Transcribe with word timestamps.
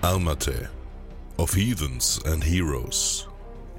Armate 0.00 0.70
of 1.38 1.56
Heathens 1.56 2.20
and 2.24 2.44
Heroes. 2.44 3.26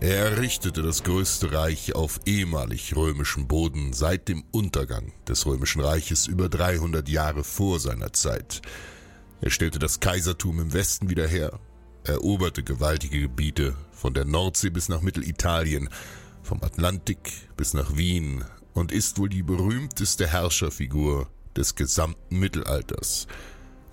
Er 0.01 0.31
errichtete 0.31 0.81
das 0.81 1.03
größte 1.03 1.53
Reich 1.53 1.95
auf 1.95 2.19
ehemalig 2.25 2.93
römischem 2.93 3.47
Boden 3.47 3.93
seit 3.93 4.27
dem 4.27 4.43
Untergang 4.51 5.13
des 5.29 5.45
römischen 5.45 5.81
Reiches 5.81 6.27
über 6.27 6.49
300 6.49 7.07
Jahre 7.07 7.45
vor 7.45 7.79
seiner 7.79 8.11
Zeit. 8.11 8.61
Er 9.39 9.49
stellte 9.49 9.79
das 9.79 10.01
Kaisertum 10.01 10.59
im 10.59 10.73
Westen 10.73 11.09
wieder 11.09 11.25
her, 11.25 11.57
eroberte 12.03 12.63
gewaltige 12.63 13.21
Gebiete 13.21 13.77
von 13.91 14.13
der 14.13 14.25
Nordsee 14.25 14.71
bis 14.71 14.89
nach 14.89 15.01
Mittelitalien, 15.01 15.87
vom 16.43 16.61
Atlantik 16.63 17.31
bis 17.55 17.73
nach 17.73 17.95
Wien 17.95 18.43
und 18.73 18.91
ist 18.91 19.19
wohl 19.19 19.29
die 19.29 19.43
berühmteste 19.43 20.27
Herrscherfigur 20.27 21.29
des 21.55 21.75
gesamten 21.75 22.39
Mittelalters. 22.39 23.27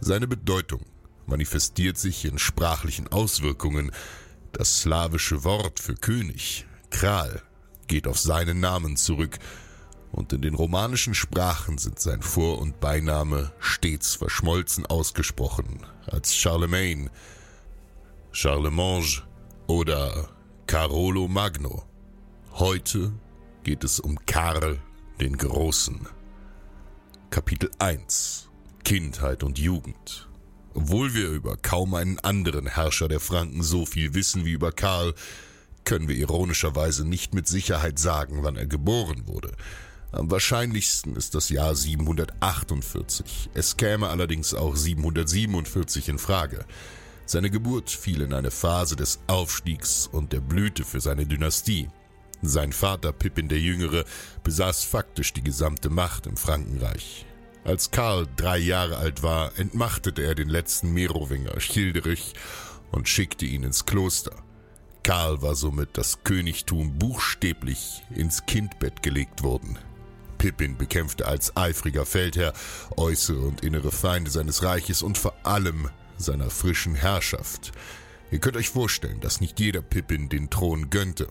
Seine 0.00 0.26
Bedeutung 0.26 0.80
manifestiert 1.26 1.98
sich 1.98 2.24
in 2.24 2.38
sprachlichen 2.38 3.08
Auswirkungen. 3.08 3.92
Das 4.52 4.80
slawische 4.80 5.44
Wort 5.44 5.80
für 5.80 5.94
König, 5.94 6.66
Kral, 6.90 7.42
geht 7.88 8.06
auf 8.06 8.18
seinen 8.18 8.60
Namen 8.60 8.96
zurück, 8.96 9.38
und 10.12 10.32
in 10.32 10.40
den 10.40 10.54
romanischen 10.54 11.14
Sprachen 11.14 11.76
sind 11.76 12.00
sein 12.00 12.22
Vor- 12.22 12.58
und 12.58 12.80
Beiname 12.80 13.52
stets 13.58 14.14
verschmolzen 14.14 14.86
ausgesprochen 14.86 15.84
als 16.06 16.34
Charlemagne, 16.34 17.10
Charlemange 18.32 19.22
oder 19.66 20.30
Carolo 20.66 21.28
Magno. 21.28 21.84
Heute 22.52 23.12
geht 23.62 23.84
es 23.84 24.00
um 24.00 24.18
Karl 24.24 24.80
den 25.20 25.36
Großen. 25.36 26.08
Kapitel 27.28 27.70
1 27.78 28.48
Kindheit 28.84 29.42
und 29.42 29.58
Jugend 29.58 30.28
obwohl 30.76 31.14
wir 31.14 31.30
über 31.30 31.56
kaum 31.56 31.94
einen 31.94 32.18
anderen 32.18 32.66
Herrscher 32.66 33.08
der 33.08 33.20
Franken 33.20 33.62
so 33.62 33.86
viel 33.86 34.14
wissen 34.14 34.44
wie 34.44 34.52
über 34.52 34.72
Karl, 34.72 35.14
können 35.84 36.08
wir 36.08 36.16
ironischerweise 36.16 37.06
nicht 37.06 37.34
mit 37.34 37.48
Sicherheit 37.48 37.98
sagen, 37.98 38.38
wann 38.42 38.56
er 38.56 38.66
geboren 38.66 39.26
wurde. 39.26 39.52
Am 40.12 40.30
wahrscheinlichsten 40.30 41.16
ist 41.16 41.34
das 41.34 41.48
Jahr 41.48 41.74
748. 41.74 43.50
Es 43.54 43.76
käme 43.76 44.08
allerdings 44.08 44.54
auch 44.54 44.76
747 44.76 46.08
in 46.08 46.18
Frage. 46.18 46.64
Seine 47.24 47.50
Geburt 47.50 47.90
fiel 47.90 48.22
in 48.22 48.32
eine 48.32 48.50
Phase 48.50 48.96
des 48.96 49.18
Aufstiegs 49.26 50.08
und 50.10 50.32
der 50.32 50.40
Blüte 50.40 50.84
für 50.84 51.00
seine 51.00 51.26
Dynastie. 51.26 51.88
Sein 52.42 52.72
Vater 52.72 53.12
Pippin 53.12 53.48
der 53.48 53.58
Jüngere 53.60 54.04
besaß 54.44 54.84
faktisch 54.84 55.32
die 55.32 55.42
gesamte 55.42 55.90
Macht 55.90 56.26
im 56.26 56.36
Frankenreich. 56.36 57.25
Als 57.66 57.90
Karl 57.90 58.28
drei 58.36 58.58
Jahre 58.58 58.98
alt 58.98 59.24
war, 59.24 59.58
entmachtete 59.58 60.22
er 60.22 60.36
den 60.36 60.48
letzten 60.48 60.92
Merowinger, 60.92 61.56
Childerich, 61.58 62.34
und 62.92 63.08
schickte 63.08 63.44
ihn 63.44 63.64
ins 63.64 63.84
Kloster. 63.84 64.30
Karl 65.02 65.42
war 65.42 65.56
somit 65.56 65.88
das 65.94 66.22
Königtum 66.22 66.96
buchstäblich 66.96 68.04
ins 68.14 68.46
Kindbett 68.46 69.02
gelegt 69.02 69.42
worden. 69.42 69.80
Pippin 70.38 70.76
bekämpfte 70.76 71.26
als 71.26 71.56
eifriger 71.56 72.06
Feldherr 72.06 72.52
äußere 72.96 73.40
und 73.40 73.64
innere 73.64 73.90
Feinde 73.90 74.30
seines 74.30 74.62
Reiches 74.62 75.02
und 75.02 75.18
vor 75.18 75.34
allem 75.42 75.90
seiner 76.18 76.50
frischen 76.50 76.94
Herrschaft. 76.94 77.72
Ihr 78.30 78.38
könnt 78.38 78.56
euch 78.56 78.68
vorstellen, 78.68 79.18
dass 79.18 79.40
nicht 79.40 79.58
jeder 79.58 79.82
Pippin 79.82 80.28
den 80.28 80.50
Thron 80.50 80.88
gönnte. 80.88 81.26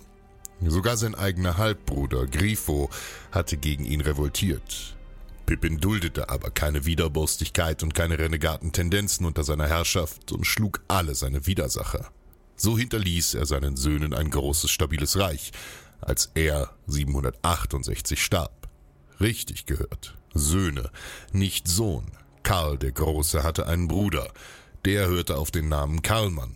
Sogar 0.61 0.97
sein 0.97 1.15
eigener 1.15 1.55
Halbbruder 1.55 2.27
Grifo 2.27 2.89
hatte 3.31 3.55
gegen 3.55 3.85
ihn 3.85 4.01
revoltiert. 4.01 4.94
Pippin 5.45 5.77
duldete 5.77 6.29
aber 6.29 6.49
keine 6.49 6.85
Widerborstigkeit 6.85 7.83
und 7.83 7.93
keine 7.93 8.17
renegaten 8.17 8.71
Tendenzen 8.71 9.25
unter 9.25 9.43
seiner 9.43 9.67
Herrschaft 9.67 10.31
und 10.31 10.45
schlug 10.45 10.81
alle 10.87 11.13
seine 11.13 11.45
Widersacher. 11.45 12.11
So 12.55 12.77
hinterließ 12.77 13.35
er 13.35 13.45
seinen 13.45 13.75
Söhnen 13.75 14.13
ein 14.13 14.31
großes, 14.31 14.71
stabiles 14.71 15.19
Reich, 15.19 15.51
als 16.01 16.31
er 16.33 16.71
768 16.87 18.23
starb. 18.23 18.69
Richtig 19.19 19.65
gehört. 19.65 20.15
Söhne, 20.33 20.89
nicht 21.31 21.67
Sohn. 21.67 22.11
Karl 22.43 22.77
der 22.77 22.91
Große 22.91 23.43
hatte 23.43 23.67
einen 23.67 23.87
Bruder. 23.87 24.27
Der 24.83 25.07
hörte 25.07 25.37
auf 25.37 25.51
den 25.51 25.69
Namen 25.69 26.01
Karlmann. 26.01 26.55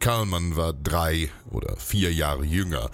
Karlmann 0.00 0.56
war 0.56 0.72
drei 0.72 1.30
oder 1.50 1.76
vier 1.76 2.12
Jahre 2.12 2.44
jünger. 2.44 2.90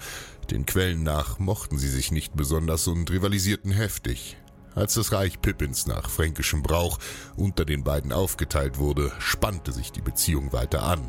Den 0.49 0.65
Quellen 0.65 1.03
nach 1.03 1.39
mochten 1.39 1.77
sie 1.77 1.89
sich 1.89 2.11
nicht 2.11 2.35
besonders 2.35 2.87
und 2.87 3.09
rivalisierten 3.11 3.71
heftig. 3.71 4.37
Als 4.73 4.93
das 4.93 5.11
Reich 5.11 5.41
Pippins 5.41 5.85
nach 5.85 6.09
fränkischem 6.09 6.63
Brauch 6.63 6.97
unter 7.35 7.65
den 7.65 7.83
beiden 7.83 8.13
aufgeteilt 8.13 8.77
wurde, 8.77 9.11
spannte 9.19 9.73
sich 9.73 9.91
die 9.91 10.01
Beziehung 10.01 10.53
weiter 10.53 10.83
an. 10.83 11.01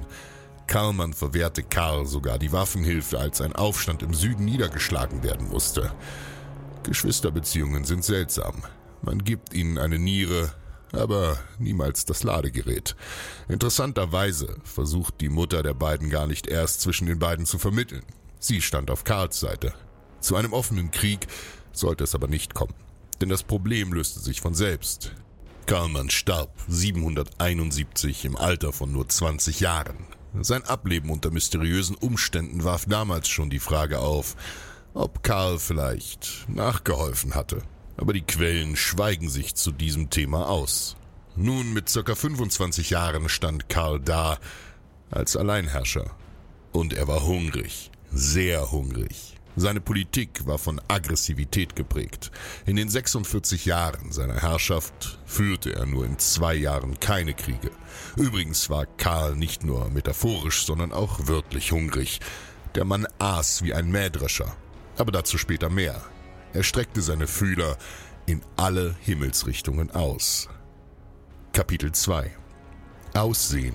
Karlmann 0.66 1.12
verwehrte 1.12 1.62
Karl 1.62 2.06
sogar 2.06 2.38
die 2.38 2.52
Waffenhilfe, 2.52 3.18
als 3.18 3.40
ein 3.40 3.54
Aufstand 3.54 4.02
im 4.02 4.14
Süden 4.14 4.44
niedergeschlagen 4.44 5.22
werden 5.22 5.48
musste. 5.48 5.92
Geschwisterbeziehungen 6.82 7.84
sind 7.84 8.04
seltsam. 8.04 8.62
Man 9.00 9.22
gibt 9.22 9.54
ihnen 9.54 9.78
eine 9.78 9.98
Niere, 9.98 10.52
aber 10.92 11.38
niemals 11.58 12.04
das 12.04 12.24
Ladegerät. 12.24 12.96
Interessanterweise 13.48 14.56
versucht 14.64 15.20
die 15.20 15.28
Mutter 15.28 15.62
der 15.62 15.74
beiden 15.74 16.10
gar 16.10 16.26
nicht 16.26 16.48
erst 16.48 16.80
zwischen 16.80 17.06
den 17.06 17.20
beiden 17.20 17.46
zu 17.46 17.58
vermitteln. 17.58 18.04
Sie 18.40 18.60
stand 18.60 18.90
auf 18.90 19.04
Karls 19.04 19.38
Seite. 19.38 19.72
Zu 20.20 20.34
einem 20.34 20.52
offenen 20.52 20.90
Krieg 20.90 21.28
sollte 21.72 22.04
es 22.04 22.14
aber 22.14 22.26
nicht 22.26 22.54
kommen 22.54 22.74
denn 23.22 23.28
das 23.28 23.44
Problem 23.44 23.92
löste 23.92 24.20
sich 24.20 24.40
von 24.40 24.52
selbst. 24.52 25.12
Karlmann 25.66 26.10
starb 26.10 26.50
771 26.68 28.24
im 28.24 28.36
Alter 28.36 28.72
von 28.72 28.92
nur 28.92 29.08
20 29.08 29.60
Jahren. 29.60 29.96
Sein 30.40 30.64
Ableben 30.64 31.08
unter 31.08 31.30
mysteriösen 31.30 31.94
Umständen 31.94 32.64
warf 32.64 32.84
damals 32.86 33.28
schon 33.28 33.48
die 33.48 33.60
Frage 33.60 34.00
auf, 34.00 34.34
ob 34.92 35.22
Karl 35.22 35.58
vielleicht 35.58 36.46
nachgeholfen 36.48 37.34
hatte. 37.34 37.62
Aber 37.96 38.12
die 38.12 38.22
Quellen 38.22 38.74
schweigen 38.74 39.28
sich 39.28 39.54
zu 39.54 39.70
diesem 39.70 40.10
Thema 40.10 40.48
aus. 40.48 40.96
Nun 41.36 41.72
mit 41.72 41.88
circa 41.88 42.14
25 42.14 42.90
Jahren 42.90 43.28
stand 43.28 43.68
Karl 43.68 44.00
da 44.00 44.38
als 45.10 45.36
Alleinherrscher. 45.36 46.10
Und 46.72 46.92
er 46.92 47.06
war 47.06 47.22
hungrig, 47.22 47.90
sehr 48.10 48.72
hungrig. 48.72 49.31
Seine 49.54 49.80
Politik 49.80 50.46
war 50.46 50.58
von 50.58 50.80
Aggressivität 50.88 51.76
geprägt. 51.76 52.30
In 52.64 52.76
den 52.76 52.88
46 52.88 53.66
Jahren 53.66 54.10
seiner 54.10 54.40
Herrschaft 54.40 55.18
führte 55.26 55.74
er 55.74 55.84
nur 55.84 56.06
in 56.06 56.18
zwei 56.18 56.54
Jahren 56.54 56.98
keine 57.00 57.34
Kriege. 57.34 57.70
Übrigens 58.16 58.70
war 58.70 58.86
Karl 58.86 59.36
nicht 59.36 59.62
nur 59.62 59.90
metaphorisch, 59.90 60.64
sondern 60.64 60.92
auch 60.92 61.28
wörtlich 61.28 61.72
hungrig. 61.72 62.20
Der 62.74 62.86
Mann 62.86 63.06
aß 63.18 63.62
wie 63.62 63.74
ein 63.74 63.90
Mähdrescher. 63.90 64.56
Aber 64.96 65.12
dazu 65.12 65.36
später 65.36 65.68
mehr. 65.68 66.00
Er 66.54 66.62
streckte 66.62 67.02
seine 67.02 67.26
Fühler 67.26 67.76
in 68.24 68.40
alle 68.56 68.96
Himmelsrichtungen 69.00 69.90
aus. 69.90 70.48
Kapitel 71.52 71.92
2 71.92 72.34
Aussehen 73.14 73.74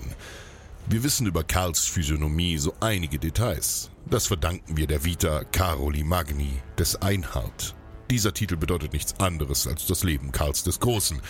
wir 0.90 1.02
wissen 1.02 1.26
über 1.26 1.44
Karls 1.44 1.84
Physiognomie 1.84 2.56
so 2.56 2.72
einige 2.80 3.18
Details. 3.18 3.90
Das 4.10 4.26
verdanken 4.26 4.78
wir 4.78 4.86
der 4.86 5.04
Vita 5.04 5.44
Caroli 5.44 6.02
Magni 6.02 6.62
des 6.78 6.96
Einhard. 6.96 7.74
Dieser 8.10 8.32
Titel 8.32 8.56
bedeutet 8.56 8.94
nichts 8.94 9.20
anderes 9.20 9.66
als 9.66 9.86
das 9.86 10.02
Leben 10.02 10.32
Karls 10.32 10.62
des 10.62 10.80
Großen. 10.80 11.20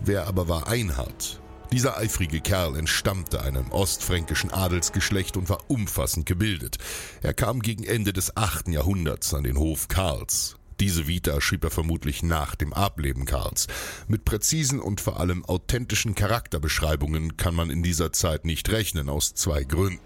Wer 0.00 0.26
aber 0.26 0.48
war 0.48 0.66
Einhard? 0.66 1.42
Dieser 1.72 1.98
eifrige 1.98 2.40
Kerl 2.40 2.78
entstammte 2.78 3.42
einem 3.42 3.70
ostfränkischen 3.70 4.50
Adelsgeschlecht 4.50 5.36
und 5.36 5.50
war 5.50 5.58
umfassend 5.68 6.24
gebildet. 6.24 6.78
Er 7.20 7.34
kam 7.34 7.60
gegen 7.60 7.84
Ende 7.84 8.14
des 8.14 8.34
achten 8.34 8.72
Jahrhunderts 8.72 9.34
an 9.34 9.44
den 9.44 9.58
Hof 9.58 9.88
Karls. 9.88 10.56
Diese 10.82 11.06
Vita 11.06 11.40
schrieb 11.40 11.62
er 11.62 11.70
vermutlich 11.70 12.24
nach 12.24 12.56
dem 12.56 12.72
Ableben 12.72 13.24
Karls. 13.24 13.68
Mit 14.08 14.24
präzisen 14.24 14.80
und 14.80 15.00
vor 15.00 15.20
allem 15.20 15.44
authentischen 15.44 16.16
Charakterbeschreibungen 16.16 17.36
kann 17.36 17.54
man 17.54 17.70
in 17.70 17.84
dieser 17.84 18.12
Zeit 18.12 18.44
nicht 18.44 18.68
rechnen, 18.68 19.08
aus 19.08 19.32
zwei 19.34 19.62
Gründen. 19.62 20.00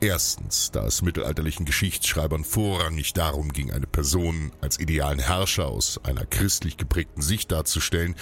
Erstens, 0.00 0.70
da 0.70 0.84
es 0.84 1.00
mittelalterlichen 1.00 1.64
Geschichtsschreibern 1.64 2.44
vorrangig 2.44 3.14
darum 3.14 3.54
ging, 3.54 3.72
eine 3.72 3.86
Person 3.86 4.52
als 4.60 4.78
idealen 4.78 5.18
Herrscher 5.18 5.68
aus 5.68 5.98
einer 6.04 6.26
christlich 6.26 6.76
geprägten 6.76 7.22
Sicht 7.22 7.50
darzustellen, 7.50 8.14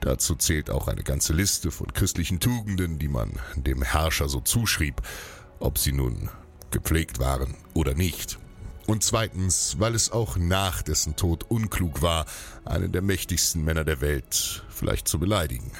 Dazu 0.00 0.34
zählt 0.34 0.70
auch 0.70 0.88
eine 0.88 1.02
ganze 1.04 1.34
Liste 1.34 1.70
von 1.70 1.92
christlichen 1.92 2.40
Tugenden, 2.40 2.98
die 2.98 3.08
man 3.08 3.38
dem 3.54 3.82
Herrscher 3.82 4.30
so 4.30 4.40
zuschrieb, 4.40 5.02
ob 5.58 5.76
sie 5.76 5.92
nun 5.92 6.30
gepflegt 6.70 7.18
waren 7.20 7.54
oder 7.74 7.94
nicht. 7.94 8.38
Und 8.90 9.04
zweitens, 9.04 9.76
weil 9.78 9.94
es 9.94 10.10
auch 10.10 10.36
nach 10.36 10.82
dessen 10.82 11.14
Tod 11.14 11.44
unklug 11.48 12.02
war, 12.02 12.26
einen 12.64 12.90
der 12.90 13.02
mächtigsten 13.02 13.62
Männer 13.62 13.84
der 13.84 14.00
Welt 14.00 14.64
vielleicht 14.68 15.06
zu 15.06 15.20
beleidigen. 15.20 15.70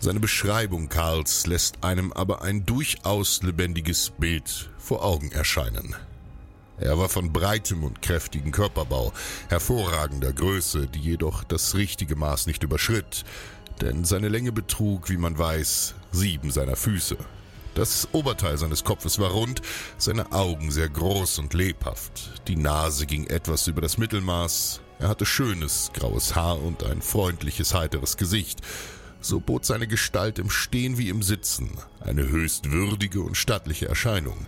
Seine 0.00 0.20
Beschreibung 0.20 0.90
Karls 0.90 1.46
lässt 1.46 1.82
einem 1.82 2.12
aber 2.12 2.42
ein 2.42 2.66
durchaus 2.66 3.42
lebendiges 3.42 4.10
Bild 4.10 4.68
vor 4.76 5.02
Augen 5.02 5.32
erscheinen. 5.32 5.96
Er 6.76 6.98
war 6.98 7.08
von 7.08 7.32
breitem 7.32 7.84
und 7.84 8.02
kräftigem 8.02 8.52
Körperbau, 8.52 9.14
hervorragender 9.48 10.34
Größe, 10.34 10.88
die 10.88 11.00
jedoch 11.00 11.42
das 11.42 11.74
richtige 11.74 12.16
Maß 12.16 12.46
nicht 12.46 12.62
überschritt, 12.62 13.24
denn 13.80 14.04
seine 14.04 14.28
Länge 14.28 14.52
betrug, 14.52 15.08
wie 15.08 15.16
man 15.16 15.38
weiß, 15.38 15.94
sieben 16.12 16.50
seiner 16.50 16.76
Füße, 16.76 17.16
das 17.74 18.08
Oberteil 18.12 18.58
seines 18.58 18.84
Kopfes 18.84 19.18
war 19.18 19.30
rund, 19.30 19.62
seine 19.96 20.32
Augen 20.32 20.70
sehr 20.70 20.88
groß 20.88 21.38
und 21.38 21.54
lebhaft. 21.54 22.42
Die 22.48 22.56
Nase 22.56 23.06
ging 23.06 23.26
etwas 23.26 23.66
über 23.68 23.80
das 23.80 23.98
Mittelmaß. 23.98 24.80
Er 24.98 25.08
hatte 25.08 25.24
schönes, 25.24 25.90
graues 25.94 26.34
Haar 26.34 26.60
und 26.60 26.82
ein 26.82 27.00
freundliches, 27.00 27.74
heiteres 27.74 28.16
Gesicht. 28.16 28.60
So 29.20 29.40
bot 29.40 29.64
seine 29.64 29.86
Gestalt 29.86 30.38
im 30.38 30.50
Stehen 30.50 30.98
wie 30.98 31.08
im 31.08 31.22
Sitzen 31.22 31.70
eine 32.00 32.28
höchst 32.28 32.70
würdige 32.70 33.20
und 33.20 33.36
stattliche 33.36 33.88
Erscheinung, 33.88 34.46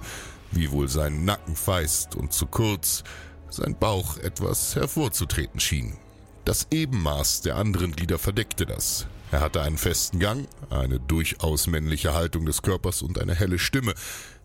wiewohl 0.50 0.88
sein 0.88 1.24
Nacken 1.24 1.56
feist 1.56 2.16
und 2.16 2.32
zu 2.32 2.46
kurz, 2.46 3.04
sein 3.50 3.76
Bauch 3.78 4.16
etwas 4.16 4.74
hervorzutreten 4.74 5.60
schien. 5.60 5.96
Das 6.44 6.66
Ebenmaß 6.70 7.42
der 7.42 7.56
anderen 7.56 7.92
Glieder 7.92 8.18
verdeckte 8.18 8.66
das. 8.66 9.06
Er 9.32 9.40
hatte 9.40 9.62
einen 9.62 9.78
festen 9.78 10.18
Gang, 10.18 10.46
eine 10.68 11.00
durchaus 11.00 11.66
männliche 11.66 12.12
Haltung 12.12 12.44
des 12.44 12.60
Körpers 12.60 13.00
und 13.00 13.18
eine 13.18 13.34
helle 13.34 13.58
Stimme, 13.58 13.94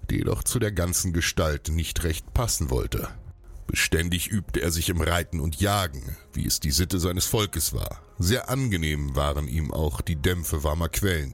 die 0.09 0.15
jedoch 0.15 0.43
zu 0.45 0.59
der 0.59 0.71
ganzen 0.71 1.11
Gestalt 1.11 1.67
nicht 1.67 2.05
recht 2.05 2.33
passen 2.33 2.69
wollte. 2.69 3.09
Beständig 3.67 4.29
übte 4.29 4.61
er 4.61 4.71
sich 4.71 4.87
im 4.87 5.01
Reiten 5.01 5.41
und 5.41 5.59
Jagen, 5.59 6.15
wie 6.31 6.47
es 6.47 6.61
die 6.61 6.71
Sitte 6.71 6.99
seines 6.99 7.25
Volkes 7.25 7.73
war. 7.73 8.01
Sehr 8.17 8.47
angenehm 8.49 9.13
waren 9.13 9.49
ihm 9.49 9.73
auch 9.73 9.99
die 9.99 10.15
Dämpfe 10.15 10.63
warmer 10.63 10.87
Quellen. 10.87 11.33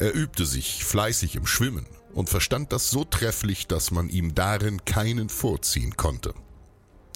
Er 0.00 0.12
übte 0.12 0.44
sich 0.44 0.84
fleißig 0.84 1.36
im 1.36 1.46
Schwimmen 1.46 1.86
und 2.14 2.30
verstand 2.30 2.72
das 2.72 2.90
so 2.90 3.04
trefflich, 3.04 3.68
dass 3.68 3.92
man 3.92 4.08
ihm 4.08 4.34
darin 4.34 4.84
keinen 4.84 5.28
vorziehen 5.28 5.96
konnte. 5.96 6.34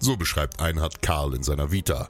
So 0.01 0.17
beschreibt 0.17 0.61
Einhard 0.61 1.03
Karl 1.03 1.35
in 1.35 1.43
seiner 1.43 1.73
Vita. 1.73 2.09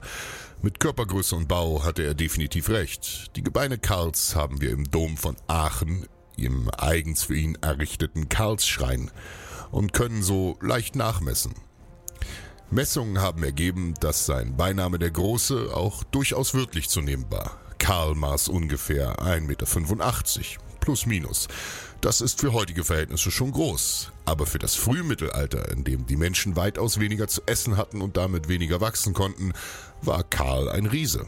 Mit 0.61 0.79
Körpergröße 0.79 1.35
und 1.35 1.47
Bau 1.47 1.83
hatte 1.83 2.03
er 2.03 2.13
definitiv 2.13 2.69
recht. 2.69 3.35
Die 3.35 3.43
Gebeine 3.43 3.77
Karls 3.77 4.35
haben 4.35 4.59
wir 4.59 4.71
im 4.71 4.89
Dom 4.89 5.17
von 5.17 5.35
Aachen, 5.47 6.07
im 6.35 6.69
eigens 6.77 7.23
für 7.23 7.35
ihn 7.35 7.57
errichteten 7.61 8.27
Karlsschrein, 8.27 9.11
und 9.71 9.93
können 9.93 10.23
so 10.23 10.57
leicht 10.61 10.95
nachmessen. 10.95 11.53
Messungen 12.69 13.19
haben 13.19 13.43
ergeben, 13.43 13.93
dass 13.99 14.25
sein 14.25 14.57
Beiname 14.57 14.99
der 14.99 15.11
Große 15.11 15.69
auch 15.73 16.03
durchaus 16.03 16.53
wörtlich 16.53 16.89
zu 16.89 17.01
nehmen 17.01 17.25
war. 17.29 17.57
Karl 17.77 18.15
maß 18.15 18.49
ungefähr 18.49 19.19
1,85 19.21 19.41
Meter, 19.41 20.61
plus 20.79 21.05
minus. 21.05 21.47
Das 22.01 22.21
ist 22.21 22.39
für 22.41 22.53
heutige 22.53 22.83
Verhältnisse 22.83 23.31
schon 23.31 23.51
groß. 23.51 24.11
Aber 24.25 24.45
für 24.45 24.59
das 24.59 24.75
Frühmittelalter, 24.75 25.71
in 25.71 25.83
dem 25.83 26.05
die 26.05 26.15
Menschen 26.15 26.55
weitaus 26.55 26.99
weniger 26.99 27.27
zu 27.27 27.41
essen 27.47 27.75
hatten 27.77 28.01
und 28.01 28.17
damit 28.17 28.47
weniger 28.47 28.81
wachsen 28.81 29.13
konnten, 29.13 29.53
war 30.01 30.23
Karl 30.23 30.69
ein 30.69 30.85
Riese. 30.85 31.27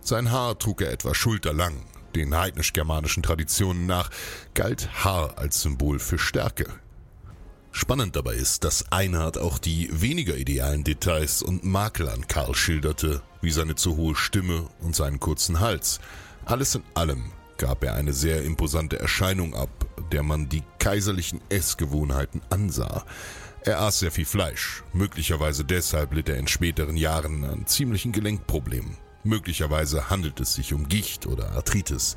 Sein 0.00 0.30
Haar 0.30 0.58
trug 0.58 0.82
er 0.82 0.92
etwa 0.92 1.14
schulterlang. 1.14 1.84
Den 2.14 2.36
heidnisch-germanischen 2.36 3.24
Traditionen 3.24 3.86
nach 3.86 4.10
galt 4.54 5.04
Haar 5.04 5.36
als 5.36 5.62
Symbol 5.62 5.98
für 5.98 6.18
Stärke. 6.18 6.66
Spannend 7.72 8.14
dabei 8.14 8.34
ist, 8.34 8.62
dass 8.62 8.92
Einhard 8.92 9.36
auch 9.36 9.58
die 9.58 9.88
weniger 9.90 10.36
idealen 10.36 10.84
Details 10.84 11.42
und 11.42 11.64
Makel 11.64 12.08
an 12.08 12.28
Karl 12.28 12.54
schilderte, 12.54 13.20
wie 13.40 13.50
seine 13.50 13.74
zu 13.74 13.96
hohe 13.96 14.14
Stimme 14.14 14.68
und 14.80 14.94
seinen 14.94 15.18
kurzen 15.18 15.58
Hals. 15.58 15.98
Alles 16.44 16.76
in 16.76 16.84
allem 16.94 17.32
gab 17.58 17.84
er 17.84 17.94
eine 17.94 18.12
sehr 18.12 18.42
imposante 18.42 18.98
Erscheinung 18.98 19.54
ab, 19.54 19.70
der 20.12 20.22
man 20.22 20.48
die 20.48 20.62
kaiserlichen 20.78 21.40
Essgewohnheiten 21.48 22.42
ansah. 22.50 23.04
Er 23.62 23.80
aß 23.80 24.00
sehr 24.00 24.10
viel 24.10 24.26
Fleisch, 24.26 24.82
möglicherweise 24.92 25.64
deshalb 25.64 26.12
litt 26.12 26.28
er 26.28 26.36
in 26.36 26.48
späteren 26.48 26.96
Jahren 26.96 27.44
an 27.44 27.66
ziemlichen 27.66 28.12
Gelenkproblemen. 28.12 28.98
Möglicherweise 29.22 30.10
handelt 30.10 30.38
es 30.40 30.54
sich 30.54 30.74
um 30.74 30.88
Gicht 30.88 31.26
oder 31.26 31.52
Arthritis. 31.52 32.14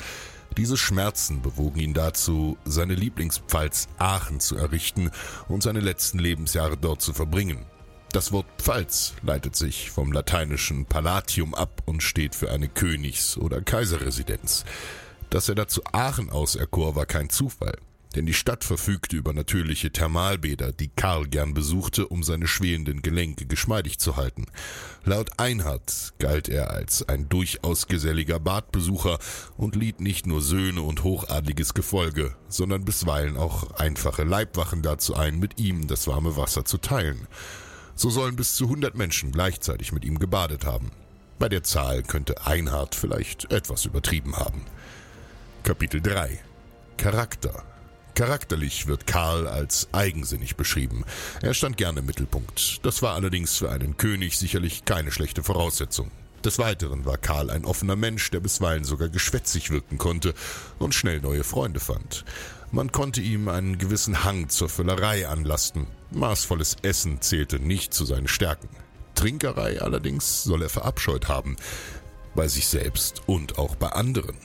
Diese 0.58 0.76
Schmerzen 0.76 1.42
bewogen 1.42 1.80
ihn 1.80 1.94
dazu, 1.94 2.58
seine 2.66 2.96
Lieblingspfalz 2.96 3.88
Aachen 3.98 4.40
zu 4.40 4.58
errichten 4.58 5.12
und 5.48 5.64
seine 5.64 5.80
letzten 5.80 6.20
Lebensjahre 6.20 6.78
dort 6.78 7.02
zu 7.02 7.14
verbringen. 7.14 7.66
Das 8.12 8.32
Wort 8.32 8.48
Pfalz 8.58 9.14
leitet 9.22 9.56
sich 9.56 9.92
vom 9.92 10.12
lateinischen 10.12 10.86
Palatium 10.86 11.54
ab 11.54 11.82
und 11.86 12.02
steht 12.02 12.36
für 12.36 12.52
eine 12.52 12.68
Königs- 12.68 13.38
oder 13.38 13.62
Kaiserresidenz. 13.62 14.66
Dass 15.30 15.50
er 15.50 15.56
dazu 15.56 15.82
Aachen 15.92 16.30
auserkor, 16.30 16.96
war 16.96 17.06
kein 17.06 17.30
Zufall, 17.30 17.78
denn 18.16 18.26
die 18.26 18.34
Stadt 18.34 18.64
verfügte 18.64 19.18
über 19.18 19.34
natürliche 19.34 19.92
Thermalbäder, 19.92 20.72
die 20.72 20.88
Karl 20.88 21.28
gern 21.28 21.54
besuchte, 21.54 22.08
um 22.08 22.24
seine 22.24 22.48
schwelenden 22.48 23.02
Gelenke 23.02 23.46
geschmeidig 23.46 24.00
zu 24.00 24.16
halten. 24.16 24.46
Laut 25.04 25.32
Einhard 25.38 26.14
galt 26.18 26.48
er 26.48 26.72
als 26.72 27.08
ein 27.10 27.28
durchaus 27.28 27.88
geselliger 27.88 28.40
Badbesucher 28.40 29.20
und 29.58 29.76
liet 29.76 30.00
nicht 30.00 30.26
nur 30.26 30.42
Söhne 30.42 30.82
und 30.82 31.04
hochadliges 31.04 31.74
Gefolge, 31.74 32.36
sondern 32.48 32.86
bisweilen 32.86 33.36
auch 33.36 33.72
einfache 33.72 34.24
Leibwachen 34.24 34.82
dazu 34.82 35.16
ein, 35.16 35.40
mit 35.40 35.60
ihm 35.60 35.88
das 35.88 36.08
warme 36.08 36.38
Wasser 36.38 36.64
zu 36.64 36.78
teilen. 36.78 37.28
So 37.96 38.10
sollen 38.10 38.38
bis 38.38 38.56
zu 38.56 38.70
hundert 38.70 38.96
Menschen 38.96 39.32
gleichzeitig 39.32 39.92
mit 39.92 40.06
ihm 40.06 40.20
gebadet 40.20 40.66
haben. 40.66 40.92
Bei 41.40 41.50
der 41.50 41.64
Zahl 41.64 42.02
könnte 42.02 42.48
Einhard 42.48 42.96
vielleicht 42.96 43.52
etwas 43.52 43.86
übertrieben 43.86 44.38
haben. 44.38 44.64
Kapitel 45.68 46.00
3 46.00 46.40
Charakter 46.96 47.62
Charakterlich 48.16 48.88
wird 48.88 49.06
Karl 49.06 49.50
als 49.50 49.90
eigensinnig 49.92 50.56
beschrieben. 50.56 51.04
Er 51.42 51.54
stand 51.54 51.76
gerne 51.76 52.00
im 52.00 52.06
Mittelpunkt. 52.06 52.86
Das 52.86 53.02
war 53.02 53.16
allerdings 53.16 53.58
für 53.58 53.70
einen 53.70 53.98
König 53.98 54.38
sicherlich 54.38 54.86
keine 54.86 55.12
schlechte 55.12 55.44
Voraussetzung. 55.44 56.10
Des 56.46 56.58
Weiteren 56.58 57.04
war 57.04 57.18
Karl 57.18 57.50
ein 57.50 57.66
offener 57.66 57.98
Mensch, 57.98 58.32
der 58.32 58.40
bisweilen 58.40 58.86
sogar 58.86 59.10
geschwätzig 59.10 59.70
wirken 59.70 59.98
konnte 59.98 60.34
und 60.80 60.96
schnell 60.96 61.20
neue 61.20 61.44
Freunde 61.44 61.82
fand. 61.82 62.24
Man 62.72 62.94
konnte 62.94 63.20
ihm 63.20 63.50
einen 63.50 63.78
gewissen 63.78 64.24
Hang 64.24 64.48
zur 64.48 64.70
Völlerei 64.70 65.28
anlasten. 65.28 65.86
Maßvolles 66.12 66.78
Essen 66.84 67.20
zählte 67.20 67.60
nicht 67.60 67.94
zu 67.94 68.06
seinen 68.06 68.30
Stärken. 68.30 68.70
Trinkerei 69.16 69.82
allerdings 69.82 70.46
soll 70.46 70.62
er 70.62 70.70
verabscheut 70.70 71.28
haben. 71.28 71.58
Bei 72.36 72.48
sich 72.48 72.68
selbst 72.68 73.24
und 73.26 73.58
auch 73.60 73.76
bei 73.76 73.90
anderen. 73.90 74.38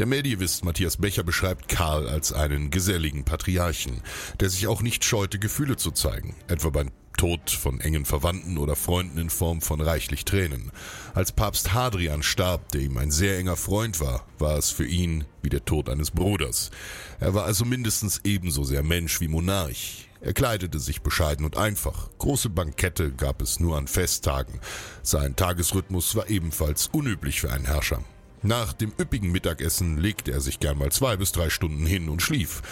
Der 0.00 0.06
Medievist 0.06 0.64
Matthias 0.64 0.96
Becher 0.96 1.22
beschreibt 1.24 1.68
Karl 1.68 2.08
als 2.08 2.32
einen 2.32 2.70
geselligen 2.70 3.26
Patriarchen, 3.26 4.00
der 4.40 4.48
sich 4.48 4.66
auch 4.66 4.80
nicht 4.80 5.04
scheute, 5.04 5.38
Gefühle 5.38 5.76
zu 5.76 5.90
zeigen, 5.90 6.34
etwa 6.48 6.70
beim 6.70 6.90
Tod 7.18 7.50
von 7.50 7.82
engen 7.82 8.06
Verwandten 8.06 8.56
oder 8.56 8.76
Freunden 8.76 9.18
in 9.18 9.28
Form 9.28 9.60
von 9.60 9.82
reichlich 9.82 10.24
Tränen. 10.24 10.72
Als 11.12 11.32
Papst 11.32 11.74
Hadrian 11.74 12.22
starb, 12.22 12.72
der 12.72 12.80
ihm 12.80 12.96
ein 12.96 13.10
sehr 13.10 13.36
enger 13.36 13.56
Freund 13.56 14.00
war, 14.00 14.24
war 14.38 14.56
es 14.56 14.70
für 14.70 14.86
ihn 14.86 15.26
wie 15.42 15.50
der 15.50 15.66
Tod 15.66 15.90
eines 15.90 16.12
Bruders. 16.12 16.70
Er 17.18 17.34
war 17.34 17.44
also 17.44 17.66
mindestens 17.66 18.22
ebenso 18.24 18.64
sehr 18.64 18.82
Mensch 18.82 19.20
wie 19.20 19.28
Monarch. 19.28 20.08
Er 20.22 20.32
kleidete 20.32 20.78
sich 20.78 21.02
bescheiden 21.02 21.44
und 21.44 21.58
einfach. 21.58 22.08
Große 22.16 22.48
Bankette 22.48 23.12
gab 23.12 23.42
es 23.42 23.60
nur 23.60 23.76
an 23.76 23.86
Festtagen. 23.86 24.60
Sein 25.02 25.36
Tagesrhythmus 25.36 26.16
war 26.16 26.30
ebenfalls 26.30 26.86
unüblich 26.86 27.42
für 27.42 27.52
einen 27.52 27.66
Herrscher. 27.66 28.02
Nach 28.42 28.72
dem 28.72 28.92
üppigen 28.98 29.30
Mittagessen 29.30 29.98
legte 29.98 30.32
er 30.32 30.40
sich 30.40 30.60
gern 30.60 30.78
mal 30.78 30.90
zwei 30.90 31.16
bis 31.16 31.32
drei 31.32 31.50
Stunden 31.50 31.84
hin 31.84 32.08
und 32.08 32.22
schlief. 32.22 32.62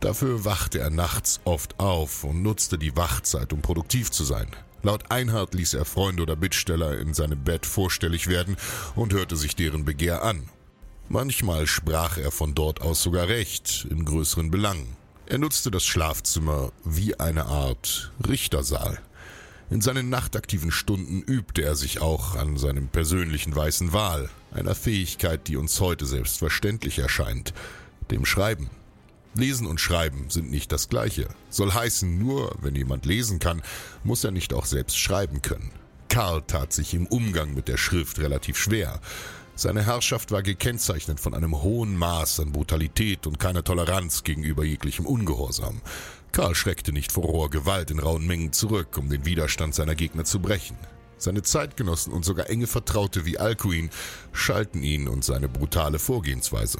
Dafür 0.00 0.44
wachte 0.44 0.78
er 0.78 0.90
nachts 0.90 1.40
oft 1.44 1.80
auf 1.80 2.22
und 2.22 2.42
nutzte 2.42 2.78
die 2.78 2.96
Wachzeit, 2.96 3.52
um 3.52 3.60
produktiv 3.60 4.12
zu 4.12 4.22
sein. 4.22 4.48
Laut 4.82 5.10
Einhard 5.10 5.54
ließ 5.54 5.74
er 5.74 5.84
Freunde 5.84 6.22
oder 6.22 6.36
Bittsteller 6.36 6.98
in 6.98 7.14
seinem 7.14 7.42
Bett 7.42 7.66
vorstellig 7.66 8.28
werden 8.28 8.56
und 8.94 9.12
hörte 9.12 9.36
sich 9.36 9.56
deren 9.56 9.84
Begehr 9.84 10.22
an. 10.22 10.48
Manchmal 11.08 11.66
sprach 11.66 12.16
er 12.16 12.30
von 12.30 12.54
dort 12.54 12.80
aus 12.80 13.02
sogar 13.02 13.26
Recht 13.26 13.88
in 13.90 14.04
größeren 14.04 14.52
Belangen. 14.52 14.96
Er 15.26 15.38
nutzte 15.38 15.72
das 15.72 15.84
Schlafzimmer 15.84 16.70
wie 16.84 17.18
eine 17.18 17.46
Art 17.46 18.12
Richtersaal. 18.26 19.00
In 19.70 19.82
seinen 19.82 20.08
nachtaktiven 20.08 20.70
Stunden 20.70 21.20
übte 21.20 21.62
er 21.62 21.76
sich 21.76 22.00
auch 22.00 22.36
an 22.36 22.56
seinem 22.56 22.88
persönlichen 22.88 23.54
weißen 23.54 23.92
Wal, 23.92 24.30
einer 24.50 24.74
Fähigkeit, 24.74 25.46
die 25.46 25.56
uns 25.56 25.78
heute 25.80 26.06
selbstverständlich 26.06 26.98
erscheint, 26.98 27.52
dem 28.10 28.24
Schreiben. 28.24 28.70
Lesen 29.34 29.66
und 29.66 29.78
Schreiben 29.78 30.30
sind 30.30 30.50
nicht 30.50 30.72
das 30.72 30.88
gleiche. 30.88 31.28
Soll 31.50 31.74
heißen, 31.74 32.18
nur 32.18 32.56
wenn 32.62 32.74
jemand 32.74 33.04
lesen 33.04 33.40
kann, 33.40 33.62
muss 34.04 34.24
er 34.24 34.30
nicht 34.30 34.54
auch 34.54 34.64
selbst 34.64 34.98
schreiben 34.98 35.42
können. 35.42 35.70
Karl 36.08 36.42
tat 36.46 36.72
sich 36.72 36.94
im 36.94 37.06
Umgang 37.06 37.52
mit 37.52 37.68
der 37.68 37.76
Schrift 37.76 38.18
relativ 38.20 38.56
schwer. 38.56 39.00
Seine 39.54 39.84
Herrschaft 39.84 40.30
war 40.30 40.42
gekennzeichnet 40.42 41.20
von 41.20 41.34
einem 41.34 41.62
hohen 41.62 41.96
Maß 41.96 42.40
an 42.40 42.52
Brutalität 42.52 43.26
und 43.26 43.38
keiner 43.38 43.64
Toleranz 43.64 44.24
gegenüber 44.24 44.64
jeglichem 44.64 45.04
Ungehorsam. 45.04 45.82
Karl 46.32 46.54
schreckte 46.54 46.92
nicht 46.92 47.12
vor 47.12 47.24
roher 47.24 47.50
Gewalt 47.50 47.90
in 47.90 47.98
rauen 47.98 48.26
Mengen 48.26 48.52
zurück, 48.52 48.96
um 48.98 49.08
den 49.08 49.24
Widerstand 49.24 49.74
seiner 49.74 49.94
Gegner 49.94 50.24
zu 50.24 50.40
brechen. 50.40 50.76
Seine 51.16 51.42
Zeitgenossen 51.42 52.12
und 52.12 52.24
sogar 52.24 52.48
enge 52.48 52.66
Vertraute 52.66 53.24
wie 53.26 53.38
Alcuin 53.38 53.90
schalten 54.32 54.82
ihn 54.82 55.08
und 55.08 55.24
seine 55.24 55.48
brutale 55.48 55.98
Vorgehensweise. 55.98 56.78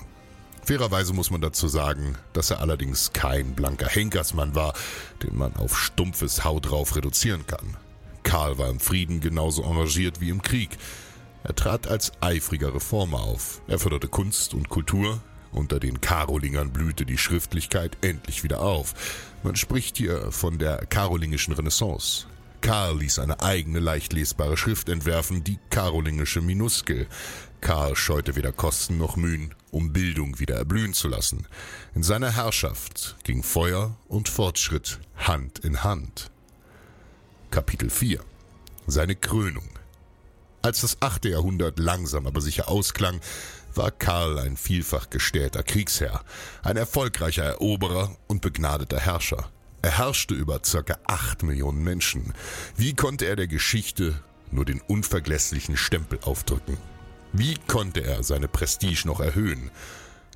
Fairerweise 0.65 1.13
muss 1.13 1.31
man 1.31 1.41
dazu 1.41 1.67
sagen, 1.67 2.17
dass 2.35 2.51
er 2.51 2.61
allerdings 2.61 3.13
kein 3.13 3.55
blanker 3.55 3.89
Henkersmann 3.89 4.55
war, 4.55 4.75
den 5.23 5.37
man 5.37 5.57
auf 5.57 5.79
stumpfes 5.79 6.45
Haut 6.45 6.71
drauf 6.71 6.95
reduzieren 6.95 7.47
kann. 7.47 7.77
Karl 8.23 8.59
war 8.59 8.69
im 8.69 8.79
Frieden 8.79 9.21
genauso 9.21 9.63
engagiert 9.63 10.21
wie 10.21 10.29
im 10.29 10.43
Krieg. 10.43 10.77
Er 11.43 11.55
trat 11.55 11.89
als 11.89 12.13
eifriger 12.21 12.75
Reformer 12.75 13.21
auf. 13.21 13.63
Er 13.67 13.79
förderte 13.79 14.09
Kunst 14.09 14.53
und 14.53 14.69
Kultur. 14.69 15.23
Unter 15.53 15.81
den 15.81 16.01
Karolingern 16.01 16.73
blühte 16.73 17.07
die 17.07 17.19
Schriftlichkeit 17.19 17.97
endlich 18.03 18.45
wieder 18.45 18.61
auf. 18.61 18.95
Man 19.43 19.57
spricht 19.57 19.97
hier 19.97 20.31
von 20.33 20.59
der 20.59 20.87
karolingischen 20.87 21.55
Renaissance. 21.55 22.27
Karl 22.61 22.99
ließ 22.99 23.21
eine 23.21 23.41
eigene 23.41 23.79
leicht 23.79 24.13
lesbare 24.13 24.57
Schrift 24.57 24.89
entwerfen, 24.89 25.45
die 25.45 25.59
karolingische 25.71 26.41
Minuskel. 26.41 27.07
Karl 27.61 27.97
scheute 27.97 28.37
weder 28.37 28.53
Kosten 28.53 28.99
noch 28.99 29.17
Mühen, 29.17 29.55
um 29.71 29.93
Bildung 29.93 30.39
wieder 30.39 30.57
erblühen 30.57 30.93
zu 30.93 31.09
lassen. 31.09 31.47
In 31.95 32.03
seiner 32.03 32.33
Herrschaft 32.33 33.17
ging 33.25 33.43
Feuer 33.43 33.97
und 34.09 34.29
Fortschritt 34.29 34.99
Hand 35.17 35.61
in 35.61 35.83
Hand. 35.85 36.31
Kapitel 37.51 37.91
4 37.91 38.21
Seine 38.87 39.17
Krönung 39.17 39.69
Als 40.63 40.81
das 40.81 40.99
achte 41.01 41.31
Jahrhundert 41.31 41.79
langsam 41.79 42.27
aber 42.27 42.41
sicher 42.41 42.69
ausklang, 42.69 43.21
war 43.79 43.93
Karl 43.93 44.39
ein 44.39 44.57
vielfach 44.57 45.09
gestählter 45.09 45.63
Kriegsherr, 45.63 46.23
ein 46.63 46.77
erfolgreicher 46.77 47.45
Eroberer 47.45 48.17
und 48.27 48.43
begnadeter 48.43 48.99
Herrscher. 48.99 49.51
Er 49.81 49.97
herrschte 49.97 50.35
über 50.35 50.61
circa 50.65 50.99
acht 51.07 51.45
Millionen 51.45 51.83
Menschen. 51.83 52.35
Wie 52.77 52.95
konnte 52.95 53.27
er 53.27 53.37
der 53.37 53.47
Geschichte 53.47 54.21
nur 54.51 54.65
den 54.65 54.81
unvergesslichen 54.81 55.77
Stempel 55.77 56.19
aufdrücken? 56.23 56.77
Wie 57.33 57.55
konnte 57.69 58.03
er 58.03 58.25
seine 58.25 58.49
Prestige 58.49 59.07
noch 59.07 59.21
erhöhen? 59.21 59.71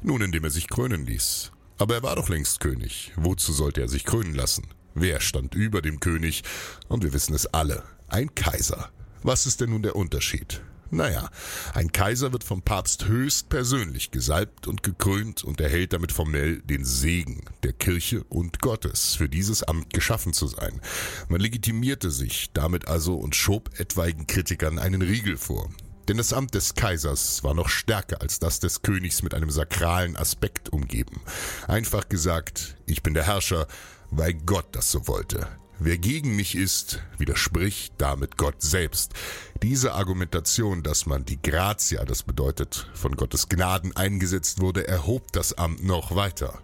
Nun, 0.02 0.22
indem 0.22 0.44
er 0.44 0.50
sich 0.50 0.68
krönen 0.68 1.04
ließ. 1.04 1.50
Aber 1.78 1.96
er 1.96 2.02
war 2.04 2.16
doch 2.16 2.28
längst 2.28 2.60
König. 2.60 3.12
Wozu 3.16 3.52
sollte 3.52 3.80
er 3.80 3.88
sich 3.88 4.04
krönen 4.04 4.34
lassen? 4.34 4.68
Wer 4.94 5.20
stand 5.20 5.54
über 5.54 5.82
dem 5.82 5.98
König? 5.98 6.44
Und 6.88 7.02
wir 7.02 7.12
wissen 7.12 7.34
es 7.34 7.46
alle. 7.46 7.82
Ein 8.06 8.34
Kaiser. 8.34 8.90
Was 9.24 9.46
ist 9.46 9.60
denn 9.60 9.70
nun 9.70 9.82
der 9.82 9.96
Unterschied? 9.96 10.62
Naja, 10.94 11.30
ein 11.72 11.90
Kaiser 11.90 12.34
wird 12.34 12.44
vom 12.44 12.60
Papst 12.60 13.06
höchst 13.06 13.48
persönlich 13.48 14.10
gesalbt 14.10 14.66
und 14.66 14.82
gekrönt 14.82 15.42
und 15.42 15.58
erhält 15.58 15.94
damit 15.94 16.12
formell 16.12 16.60
den 16.60 16.84
Segen 16.84 17.46
der 17.62 17.72
Kirche 17.72 18.24
und 18.24 18.60
Gottes, 18.60 19.14
für 19.14 19.30
dieses 19.30 19.62
Amt 19.62 19.94
geschaffen 19.94 20.34
zu 20.34 20.48
sein. 20.48 20.82
Man 21.30 21.40
legitimierte 21.40 22.10
sich 22.10 22.50
damit 22.52 22.88
also 22.88 23.14
und 23.14 23.34
schob 23.34 23.70
etwaigen 23.80 24.26
Kritikern 24.26 24.78
einen 24.78 25.00
Riegel 25.00 25.38
vor. 25.38 25.70
Denn 26.08 26.18
das 26.18 26.34
Amt 26.34 26.54
des 26.54 26.74
Kaisers 26.74 27.42
war 27.42 27.54
noch 27.54 27.70
stärker 27.70 28.20
als 28.20 28.38
das 28.38 28.60
des 28.60 28.82
Königs 28.82 29.22
mit 29.22 29.32
einem 29.32 29.50
sakralen 29.50 30.14
Aspekt 30.18 30.68
umgeben. 30.74 31.22
Einfach 31.68 32.10
gesagt, 32.10 32.76
ich 32.84 33.02
bin 33.02 33.14
der 33.14 33.24
Herrscher, 33.24 33.66
weil 34.10 34.34
Gott 34.34 34.66
das 34.72 34.90
so 34.90 35.08
wollte. 35.08 35.48
Wer 35.78 35.98
gegen 35.98 36.36
mich 36.36 36.54
ist, 36.54 37.02
widerspricht 37.18 37.94
damit 37.98 38.36
Gott 38.36 38.62
selbst. 38.62 39.14
Diese 39.62 39.94
Argumentation, 39.94 40.82
dass 40.82 41.06
man 41.06 41.24
die 41.24 41.40
Gratia, 41.40 42.04
das 42.04 42.22
bedeutet 42.22 42.90
von 42.94 43.16
Gottes 43.16 43.48
Gnaden 43.48 43.96
eingesetzt 43.96 44.60
wurde, 44.60 44.86
erhob 44.86 45.32
das 45.32 45.54
Amt 45.54 45.84
noch 45.84 46.14
weiter. 46.14 46.62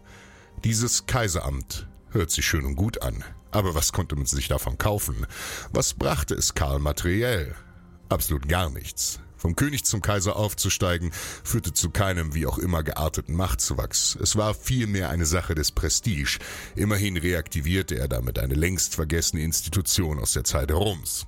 Dieses 0.65 1.07
Kaiseramt 1.07 1.89
hört 2.11 2.31
sich 2.31 2.47
schön 2.47 2.65
und 2.65 2.77
gut 2.77 3.03
an. 3.03 3.25
Aber 3.51 3.75
was 3.75 3.93
konnte 3.93 4.15
man 4.15 4.27
sich 4.27 4.49
davon 4.49 4.77
kaufen? 4.79 5.27
Was 5.73 5.95
brachte 5.95 6.35
es 6.35 6.55
Karl 6.55 6.79
materiell? 6.79 7.55
Absolut 8.09 8.49
gar 8.49 8.71
nichts. 8.71 9.21
Vom 9.39 9.57
König 9.57 9.85
zum 9.85 10.03
Kaiser 10.03 10.37
aufzusteigen, 10.37 11.13
führte 11.45 11.73
zu 11.73 11.91
keinem 11.91 12.35
wie 12.35 12.47
auch 12.47 12.59
immer 12.59 12.83
gearteten 12.83 13.35
Machtzuwachs. 13.35 14.19
Es 14.21 14.37
war 14.37 14.53
vielmehr 14.55 15.09
eine 15.09 15.27
Sache 15.27 15.55
des 15.55 15.73
Prestige. 15.73 16.39
Immerhin 16.75 17.17
reaktivierte 17.17 17.97
er 17.97 18.09
damit 18.09 18.39
eine 18.39 18.55
längst 18.55 18.97
vergessene 18.97 19.43
Institution 19.43 20.19
aus 20.19 20.33
der 20.33 20.45
Zeit 20.45 20.71
Roms. 20.73 21.27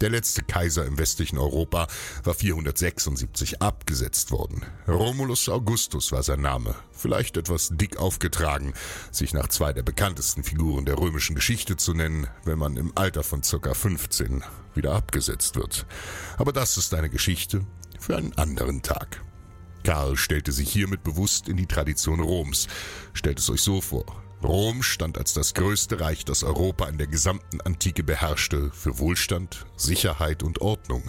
Der 0.00 0.10
letzte 0.10 0.42
Kaiser 0.42 0.84
im 0.84 0.98
westlichen 0.98 1.38
Europa 1.38 1.86
war 2.22 2.34
476 2.34 3.62
abgesetzt 3.62 4.30
worden. 4.30 4.62
Romulus 4.86 5.48
Augustus 5.48 6.12
war 6.12 6.22
sein 6.22 6.42
Name, 6.42 6.74
vielleicht 6.92 7.38
etwas 7.38 7.70
dick 7.72 7.96
aufgetragen, 7.96 8.74
sich 9.10 9.32
nach 9.32 9.48
zwei 9.48 9.72
der 9.72 9.82
bekanntesten 9.82 10.44
Figuren 10.44 10.84
der 10.84 10.98
römischen 10.98 11.34
Geschichte 11.34 11.76
zu 11.76 11.94
nennen, 11.94 12.26
wenn 12.44 12.58
man 12.58 12.76
im 12.76 12.92
Alter 12.94 13.22
von 13.22 13.42
circa 13.42 13.72
15 13.72 14.44
wieder 14.74 14.92
abgesetzt 14.92 15.56
wird. 15.56 15.86
Aber 16.36 16.52
das 16.52 16.76
ist 16.76 16.92
eine 16.92 17.08
Geschichte 17.08 17.64
für 17.98 18.16
einen 18.16 18.36
anderen 18.36 18.82
Tag. 18.82 19.22
Karl 19.82 20.16
stellte 20.16 20.52
sich 20.52 20.70
hiermit 20.70 21.04
bewusst 21.04 21.48
in 21.48 21.56
die 21.56 21.66
Tradition 21.66 22.20
Roms. 22.20 22.66
Stellt 23.14 23.38
es 23.38 23.48
euch 23.48 23.62
so 23.62 23.80
vor. 23.80 24.25
Rom 24.42 24.82
stand 24.82 25.18
als 25.18 25.32
das 25.32 25.54
größte 25.54 26.00
Reich, 26.00 26.24
das 26.24 26.42
Europa 26.42 26.86
in 26.88 26.98
der 26.98 27.06
gesamten 27.06 27.60
Antike 27.62 28.02
beherrschte, 28.04 28.70
für 28.70 28.98
Wohlstand, 28.98 29.66
Sicherheit 29.76 30.42
und 30.42 30.60
Ordnung. 30.60 31.02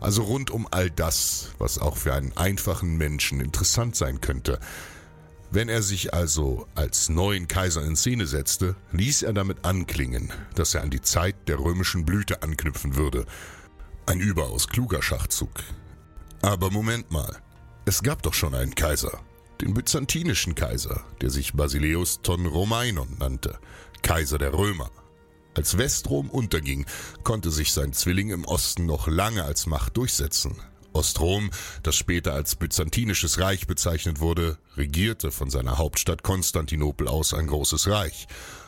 Also 0.00 0.22
rund 0.22 0.50
um 0.50 0.66
all 0.70 0.90
das, 0.90 1.50
was 1.58 1.78
auch 1.78 1.96
für 1.96 2.14
einen 2.14 2.36
einfachen 2.36 2.96
Menschen 2.96 3.40
interessant 3.40 3.96
sein 3.96 4.20
könnte. 4.20 4.58
Wenn 5.50 5.68
er 5.68 5.82
sich 5.82 6.14
also 6.14 6.68
als 6.74 7.08
neuen 7.08 7.48
Kaiser 7.48 7.82
in 7.84 7.96
Szene 7.96 8.26
setzte, 8.26 8.76
ließ 8.92 9.22
er 9.22 9.32
damit 9.32 9.64
anklingen, 9.64 10.32
dass 10.54 10.74
er 10.74 10.82
an 10.82 10.90
die 10.90 11.02
Zeit 11.02 11.48
der 11.48 11.58
römischen 11.58 12.04
Blüte 12.04 12.42
anknüpfen 12.42 12.96
würde. 12.96 13.26
Ein 14.06 14.20
überaus 14.20 14.68
kluger 14.68 15.02
Schachzug. 15.02 15.50
Aber 16.40 16.70
Moment 16.70 17.10
mal, 17.10 17.36
es 17.84 18.02
gab 18.02 18.22
doch 18.22 18.34
schon 18.34 18.54
einen 18.54 18.74
Kaiser 18.74 19.20
den 19.60 19.74
byzantinischen 19.74 20.54
Kaiser, 20.54 21.04
der 21.20 21.30
sich 21.30 21.52
Basileus 21.52 22.20
ton 22.22 22.46
Romainon 22.46 23.16
nannte, 23.18 23.58
Kaiser 24.02 24.38
der 24.38 24.54
Römer. 24.54 24.90
Als 25.54 25.76
Westrom 25.76 26.30
unterging, 26.30 26.86
konnte 27.24 27.50
sich 27.50 27.72
sein 27.72 27.92
Zwilling 27.92 28.30
im 28.30 28.44
Osten 28.44 28.86
noch 28.86 29.08
lange 29.08 29.44
als 29.44 29.66
Macht 29.66 29.96
durchsetzen. 29.96 30.56
Ostrom, 30.92 31.50
das 31.82 31.94
später 31.94 32.32
als 32.32 32.56
Byzantinisches 32.56 33.38
Reich 33.38 33.66
bezeichnet 33.66 34.20
wurde, 34.20 34.58
regierte 34.76 35.30
von 35.30 35.50
seiner 35.50 35.78
Hauptstadt 35.78 36.22
Konstantinopel 36.22 37.06
aus 37.06 37.34
ein 37.34 37.46
großes 37.46 37.88
Reich. 37.88 38.26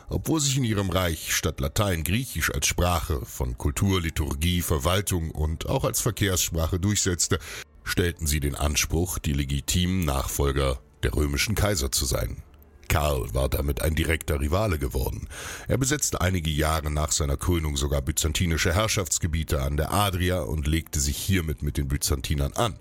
Obwohl 0.09 0.39
sich 0.39 0.57
in 0.57 0.63
ihrem 0.63 0.89
Reich 0.89 1.33
statt 1.33 1.59
Latein 1.59 2.03
Griechisch 2.03 2.53
als 2.53 2.67
Sprache 2.67 3.25
von 3.25 3.57
Kultur, 3.57 3.99
Liturgie, 3.99 4.61
Verwaltung 4.61 5.31
und 5.31 5.67
auch 5.67 5.85
als 5.85 6.01
Verkehrssprache 6.01 6.79
durchsetzte, 6.79 7.39
stellten 7.83 8.27
sie 8.27 8.39
den 8.39 8.55
Anspruch, 8.55 9.19
die 9.19 9.33
legitimen 9.33 10.05
Nachfolger 10.05 10.79
der 11.03 11.13
römischen 11.13 11.55
Kaiser 11.55 11.91
zu 11.91 12.05
sein. 12.05 12.41
Karl 12.87 13.33
war 13.33 13.49
damit 13.49 13.81
ein 13.81 13.95
direkter 13.95 14.39
Rivale 14.39 14.77
geworden. 14.77 15.27
Er 15.67 15.77
besetzte 15.77 16.21
einige 16.21 16.51
Jahre 16.51 16.91
nach 16.91 17.11
seiner 17.11 17.37
Krönung 17.37 17.75
sogar 17.75 18.01
byzantinische 18.01 18.73
Herrschaftsgebiete 18.73 19.61
an 19.61 19.77
der 19.77 19.91
Adria 19.91 20.41
und 20.41 20.67
legte 20.67 20.99
sich 20.99 21.17
hiermit 21.17 21.63
mit 21.63 21.77
den 21.77 21.87
Byzantinern 21.87 22.53
an. 22.53 22.77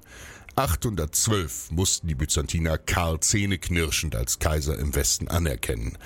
812 0.55 1.71
mussten 1.71 2.09
die 2.09 2.15
Byzantiner 2.15 2.77
Karl 2.77 3.21
zähneknirschend 3.21 4.15
als 4.15 4.39
Kaiser 4.39 4.79
im 4.79 4.95
Westen 4.95 5.29
anerkennen. 5.29 5.97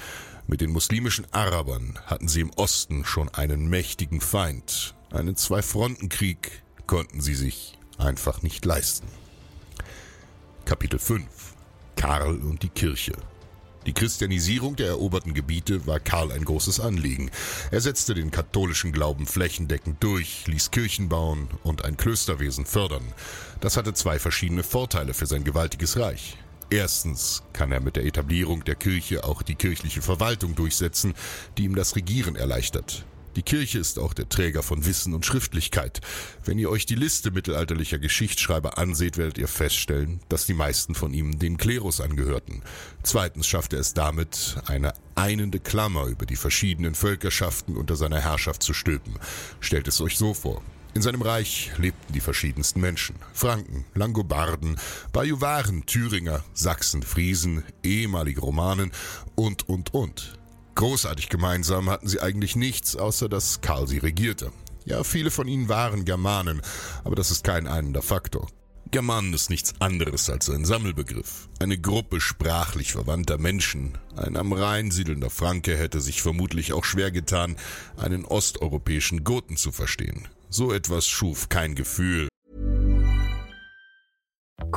Mit 0.46 0.60
den 0.60 0.70
muslimischen 0.70 1.26
Arabern 1.32 1.98
hatten 2.06 2.28
sie 2.28 2.42
im 2.42 2.50
Osten 2.50 3.04
schon 3.04 3.28
einen 3.30 3.68
mächtigen 3.68 4.20
Feind. 4.20 4.94
Einen 5.10 5.34
Zwei-Fronten-Krieg 5.34 6.62
konnten 6.86 7.20
sie 7.20 7.34
sich 7.34 7.76
einfach 7.98 8.42
nicht 8.42 8.64
leisten. 8.64 9.08
Kapitel 10.64 10.98
5 10.98 11.26
Karl 11.96 12.36
und 12.36 12.62
die 12.62 12.68
Kirche 12.68 13.12
Die 13.86 13.92
Christianisierung 13.92 14.76
der 14.76 14.88
eroberten 14.88 15.32
Gebiete 15.32 15.86
war 15.86 16.00
Karl 16.00 16.32
ein 16.32 16.44
großes 16.44 16.80
Anliegen. 16.80 17.30
Er 17.70 17.80
setzte 17.80 18.14
den 18.14 18.30
katholischen 18.30 18.92
Glauben 18.92 19.26
flächendeckend 19.26 20.02
durch, 20.02 20.46
ließ 20.46 20.70
Kirchen 20.72 21.08
bauen 21.08 21.48
und 21.62 21.84
ein 21.84 21.96
Klösterwesen 21.96 22.66
fördern. 22.66 23.04
Das 23.60 23.76
hatte 23.76 23.94
zwei 23.94 24.18
verschiedene 24.18 24.62
Vorteile 24.62 25.14
für 25.14 25.26
sein 25.26 25.44
gewaltiges 25.44 25.98
Reich. 25.98 26.36
Erstens 26.68 27.44
kann 27.52 27.70
er 27.70 27.80
mit 27.80 27.94
der 27.96 28.04
Etablierung 28.04 28.64
der 28.64 28.74
Kirche 28.74 29.22
auch 29.22 29.42
die 29.42 29.54
kirchliche 29.54 30.02
Verwaltung 30.02 30.56
durchsetzen, 30.56 31.14
die 31.56 31.64
ihm 31.64 31.76
das 31.76 31.94
Regieren 31.94 32.34
erleichtert. 32.34 33.04
Die 33.36 33.42
Kirche 33.42 33.78
ist 33.78 33.98
auch 33.98 34.14
der 34.14 34.30
Träger 34.30 34.62
von 34.62 34.86
Wissen 34.86 35.12
und 35.12 35.26
Schriftlichkeit. 35.26 36.00
Wenn 36.42 36.58
ihr 36.58 36.70
euch 36.70 36.86
die 36.86 36.94
Liste 36.94 37.30
mittelalterlicher 37.30 37.98
Geschichtsschreiber 37.98 38.78
anseht, 38.78 39.18
werdet 39.18 39.36
ihr 39.36 39.46
feststellen, 39.46 40.20
dass 40.30 40.46
die 40.46 40.54
meisten 40.54 40.94
von 40.94 41.12
ihnen 41.12 41.38
dem 41.38 41.58
Klerus 41.58 42.00
angehörten. 42.00 42.62
Zweitens 43.02 43.46
schafft 43.46 43.74
er 43.74 43.80
es 43.80 43.92
damit, 43.92 44.56
eine 44.64 44.94
einende 45.16 45.60
Klammer 45.60 46.06
über 46.06 46.24
die 46.24 46.36
verschiedenen 46.36 46.94
Völkerschaften 46.94 47.76
unter 47.76 47.94
seiner 47.94 48.22
Herrschaft 48.22 48.62
zu 48.62 48.72
stülpen. 48.72 49.18
Stellt 49.60 49.86
es 49.86 50.00
euch 50.00 50.16
so 50.16 50.32
vor. 50.32 50.62
In 50.94 51.02
seinem 51.02 51.20
Reich 51.20 51.72
lebten 51.76 52.14
die 52.14 52.20
verschiedensten 52.20 52.80
Menschen. 52.80 53.16
Franken, 53.34 53.84
Langobarden, 53.94 54.80
Bajuwaren, 55.12 55.84
Thüringer, 55.84 56.42
Sachsen, 56.54 57.02
Friesen, 57.02 57.64
ehemalige 57.82 58.40
Romanen 58.40 58.92
und, 59.34 59.68
und, 59.68 59.92
und. 59.92 60.38
Großartig 60.76 61.30
gemeinsam 61.30 61.88
hatten 61.88 62.06
sie 62.06 62.20
eigentlich 62.20 62.54
nichts, 62.54 62.96
außer 62.96 63.30
dass 63.30 63.62
Karl 63.62 63.88
sie 63.88 63.96
regierte. 63.96 64.52
Ja, 64.84 65.04
viele 65.04 65.30
von 65.30 65.48
ihnen 65.48 65.70
waren 65.70 66.04
Germanen, 66.04 66.60
aber 67.02 67.16
das 67.16 67.30
ist 67.30 67.44
kein 67.44 67.66
einender 67.66 68.02
Faktor. 68.02 68.46
Germanen 68.90 69.32
ist 69.32 69.48
nichts 69.48 69.74
anderes 69.80 70.28
als 70.28 70.50
ein 70.50 70.66
Sammelbegriff. 70.66 71.48
Eine 71.58 71.78
Gruppe 71.78 72.20
sprachlich 72.20 72.92
verwandter 72.92 73.38
Menschen. 73.38 73.96
Ein 74.16 74.36
am 74.36 74.52
Rhein 74.52 74.90
siedelnder 74.90 75.30
Franke 75.30 75.76
hätte 75.76 76.00
sich 76.00 76.20
vermutlich 76.20 76.74
auch 76.74 76.84
schwer 76.84 77.10
getan, 77.10 77.56
einen 77.96 78.26
osteuropäischen 78.26 79.24
Goten 79.24 79.56
zu 79.56 79.72
verstehen. 79.72 80.28
So 80.50 80.72
etwas 80.72 81.08
schuf 81.08 81.48
kein 81.48 81.74
Gefühl, 81.74 82.28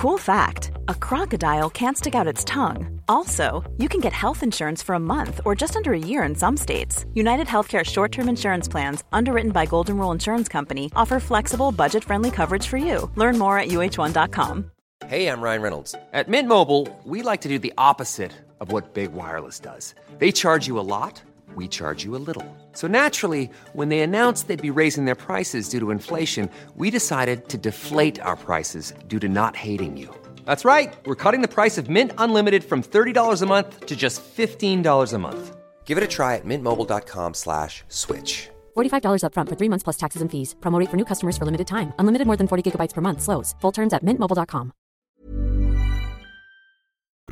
Cool 0.02 0.18
fact 0.18 0.72
a 0.90 0.96
crocodile 0.96 1.70
can't 1.70 1.96
stick 1.96 2.16
out 2.16 2.34
its 2.34 2.44
tongue. 2.44 3.00
Also, 3.08 3.64
you 3.78 3.88
can 3.88 4.02
get 4.02 4.12
health 4.12 4.42
insurance 4.42 4.82
for 4.82 4.96
a 4.96 5.00
month 5.00 5.40
or 5.46 5.54
just 5.54 5.76
under 5.76 5.94
a 5.94 6.00
year 6.12 6.24
in 6.24 6.34
some 6.34 6.58
states. 6.58 7.06
United 7.14 7.46
Healthcare 7.46 7.86
short 7.86 8.12
term 8.12 8.28
insurance 8.28 8.68
plans, 8.68 9.04
underwritten 9.14 9.52
by 9.52 9.68
Golden 9.68 9.98
Rule 9.98 10.12
Insurance 10.12 10.50
Company, 10.50 10.92
offer 10.96 11.20
flexible, 11.20 11.72
budget 11.72 12.04
friendly 12.04 12.32
coverage 12.32 12.66
for 12.66 12.78
you. 12.78 13.10
Learn 13.16 13.38
more 13.38 13.60
at 13.60 13.68
uh1.com. 13.68 14.72
Hey, 15.08 15.28
I'm 15.28 15.42
Ryan 15.42 15.62
Reynolds. 15.62 15.96
At 16.12 16.28
Mint 16.28 16.48
Mobile, 16.48 16.88
we 17.06 17.22
like 17.22 17.42
to 17.42 17.50
do 17.50 17.60
the 17.60 17.74
opposite 17.78 18.32
of 18.60 18.72
what 18.72 18.94
Big 18.94 19.14
Wireless 19.14 19.60
does. 19.60 19.94
They 20.18 20.32
charge 20.32 20.66
you 20.66 20.80
a 20.80 20.88
lot, 20.96 21.22
we 21.56 21.68
charge 21.68 22.04
you 22.04 22.16
a 22.16 22.24
little. 22.30 22.46
So 22.74 22.88
naturally, 22.88 23.50
when 23.74 23.90
they 23.90 24.00
announced 24.00 24.48
they'd 24.48 24.62
be 24.62 24.72
raising 24.72 25.06
their 25.06 25.16
prices 25.16 25.70
due 25.70 25.80
to 25.82 25.92
inflation, 25.92 26.50
we 26.76 26.90
decided 26.90 27.48
to 27.50 27.58
deflate 27.58 28.20
our 28.22 28.36
prices 28.36 28.94
due 29.08 29.20
to 29.20 29.30
not 29.30 29.56
hating 29.56 29.96
you. 29.96 30.14
That's 30.46 30.66
right. 30.66 30.94
We're 31.06 31.16
cutting 31.24 31.42
the 31.42 31.48
price 31.48 31.80
of 31.80 31.90
Mint 31.90 32.12
Unlimited 32.20 32.64
from 32.64 32.84
$30 32.84 33.42
a 33.42 33.46
month 33.48 33.86
to 33.88 33.96
just 33.96 34.22
$15 34.38 35.14
a 35.14 35.18
month. 35.18 35.56
Give 35.86 35.98
it 35.98 36.04
a 36.04 36.08
try 36.08 36.36
at 36.36 36.46
mintmobile.com 36.46 37.34
slash 37.34 37.84
switch. 37.88 38.50
$45 38.78 39.24
upfront 39.24 39.50
for 39.50 39.58
three 39.58 39.70
months 39.70 39.84
plus 39.84 39.98
taxes 39.98 40.22
and 40.22 40.30
fees. 40.30 40.56
Promo 40.60 40.80
rate 40.80 40.90
for 40.92 40.98
new 40.98 41.06
customers 41.06 41.38
for 41.38 41.46
limited 41.46 41.66
time. 41.68 41.94
Unlimited 41.98 42.28
more 42.28 42.38
than 42.38 42.48
40 42.48 42.62
gigabytes 42.64 42.94
per 42.94 43.02
month. 43.02 43.22
Slows. 43.22 43.56
Full 43.62 43.74
terms 43.74 43.94
at 43.94 44.06
mintmobile.com. 44.06 44.72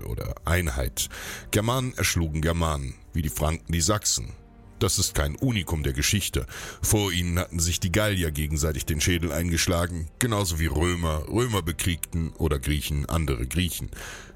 oder 0.07 0.35
Einheit. 0.45 1.09
Germanen 1.51 1.93
erschlugen 1.97 2.41
Germanen, 2.41 2.95
wie 3.13 3.21
die 3.21 3.29
Franken 3.29 3.71
die 3.71 3.81
Sachsen. 3.81 4.33
Das 4.79 4.99
ist 4.99 5.15
kein 5.15 5.35
Unikum 5.35 5.81
der 5.81 5.93
Geschichte. 5.93 6.45
Vor 6.81 7.11
ihnen 7.11 7.39
hatten 7.39 7.59
sich 7.59 7.79
die 7.79 7.91
Gallier 7.91 8.31
gegenseitig 8.31 8.85
den 8.85 9.01
Schädel 9.01 9.31
eingeschlagen, 9.31 10.07
genauso 10.19 10.59
wie 10.59 10.67
Römer, 10.67 11.27
Römer 11.27 11.63
bekriegten 11.63 12.31
oder 12.37 12.59
Griechen 12.59 13.07
andere 13.07 13.47
Griechen. 13.47 13.89